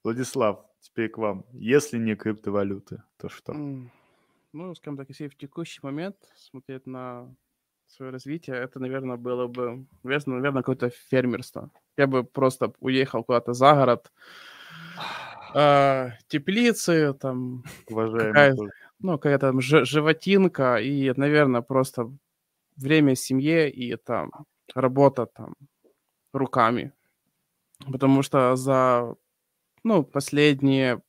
[0.04, 1.46] Владислав, теперь к вам.
[1.54, 3.54] Если не криптовалюты, то что?
[4.56, 7.36] Ну, скажем так, если в текущий момент смотреть на
[7.88, 11.70] свое развитие, это, наверное, было бы, наверное, какое-то фермерство.
[11.98, 14.14] Я бы просто уехал куда-то за город,
[15.54, 22.10] э, теплицы, там, Уважаемый ну, какая-то там животинка и, наверное, просто
[22.78, 24.32] время семье и там
[24.74, 25.54] работа там
[26.32, 26.94] руками.
[27.92, 29.16] Потому что за,
[29.84, 31.02] ну, последние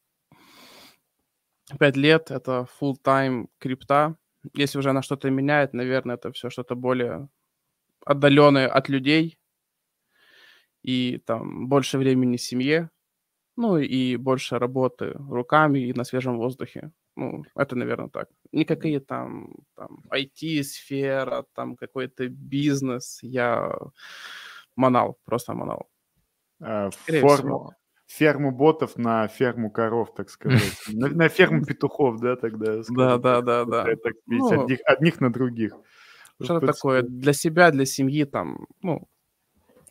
[1.79, 4.17] пять лет это full time крипта.
[4.55, 7.29] Если уже она что-то меняет, наверное, это все что-то более
[8.05, 9.39] отдаленное от людей
[10.83, 12.91] и там больше времени семье,
[13.57, 16.93] ну и больше работы руками и на свежем воздухе.
[17.17, 18.29] Ну, это, наверное, так.
[18.53, 23.19] Никакие там, там IT-сфера, там какой-то бизнес.
[23.23, 23.75] Я
[24.77, 25.89] манал, просто манал.
[26.61, 27.73] А, форму,
[28.07, 30.63] ферму ботов на ферму коров, так сказать.
[30.93, 32.83] На, на ферму петухов, да, тогда?
[32.89, 33.85] Да, да, да, да.
[33.85, 35.73] Так, ну, одних, одних на других.
[36.43, 39.09] Что-то такое для себя, для семьи, там, ну,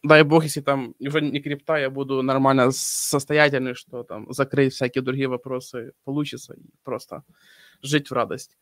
[0.04, 5.02] дай бог, если там уже не крипта, я буду нормально состоятельный, что там закрыть всякие
[5.02, 7.24] другие вопросы получится и просто
[7.82, 8.58] жить в радость.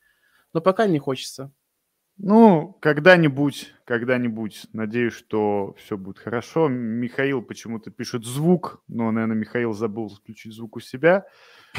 [0.54, 1.52] Но пока не хочется.
[2.18, 4.68] Ну, когда-нибудь, когда-нибудь.
[4.74, 6.68] Надеюсь, что все будет хорошо.
[6.68, 11.26] Михаил почему-то пишет звук, но, наверное, Михаил забыл включить звук у себя.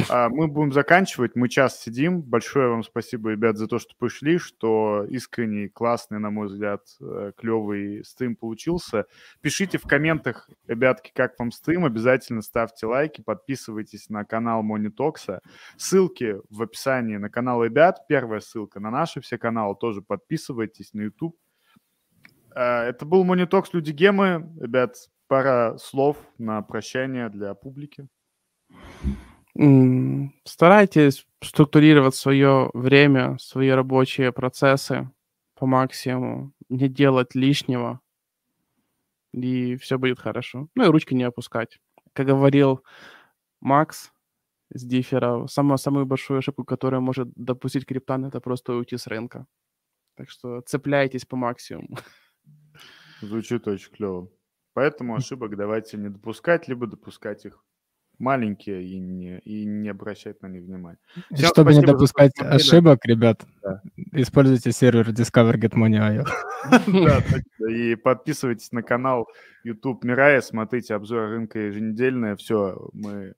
[0.09, 1.37] А, мы будем заканчивать.
[1.37, 2.21] Мы час сидим.
[2.21, 7.33] Большое вам спасибо, ребят, за то, что пришли, что искренний, классный, на мой взгляд, э,
[7.37, 9.07] клевый стрим получился.
[9.41, 11.85] Пишите в комментах, ребятки, как вам стрим.
[11.85, 15.41] Обязательно ставьте лайки, подписывайтесь на канал Монитокса.
[15.77, 18.07] Ссылки в описании на канал ребят.
[18.09, 19.77] Первая ссылка на наши все каналы.
[19.81, 21.37] Тоже подписывайтесь на YouTube.
[22.55, 24.51] Э, это был Монитокс Люди Гемы.
[24.61, 24.97] Ребят,
[25.29, 28.09] пара слов на прощание для публики.
[30.45, 35.09] Старайтесь структурировать свое время, свои рабочие процессы
[35.55, 38.01] по максимуму, не делать лишнего,
[39.33, 40.69] и все будет хорошо.
[40.75, 41.79] Ну и ручки не опускать.
[42.13, 42.83] Как говорил
[43.61, 44.13] Макс
[44.73, 49.47] с Диффера, самую, самую большую ошибку, которую может допустить криптан, это просто уйти с рынка.
[50.17, 51.97] Так что цепляйтесь по максимуму.
[53.25, 54.29] Звучит очень клево.
[54.75, 57.65] Поэтому ошибок давайте не допускать, либо допускать их
[58.19, 60.99] маленькие и не, и не обращать на них внимания.
[61.33, 63.81] Всем Чтобы не допускать ошибок, ребят, да.
[64.13, 66.25] используйте сервер Discover Get Money
[66.87, 69.29] Да, и подписывайтесь на канал
[69.65, 72.37] YouTube Мирая, смотрите обзор рынка еженедельное.
[72.37, 73.35] Все, мы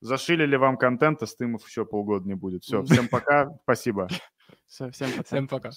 [0.00, 2.64] зашили ли вам контента, стримов еще полгода не будет.
[2.64, 4.08] Все, всем пока, спасибо.
[4.66, 5.22] Все, всем пока.
[5.24, 5.70] Всем пока.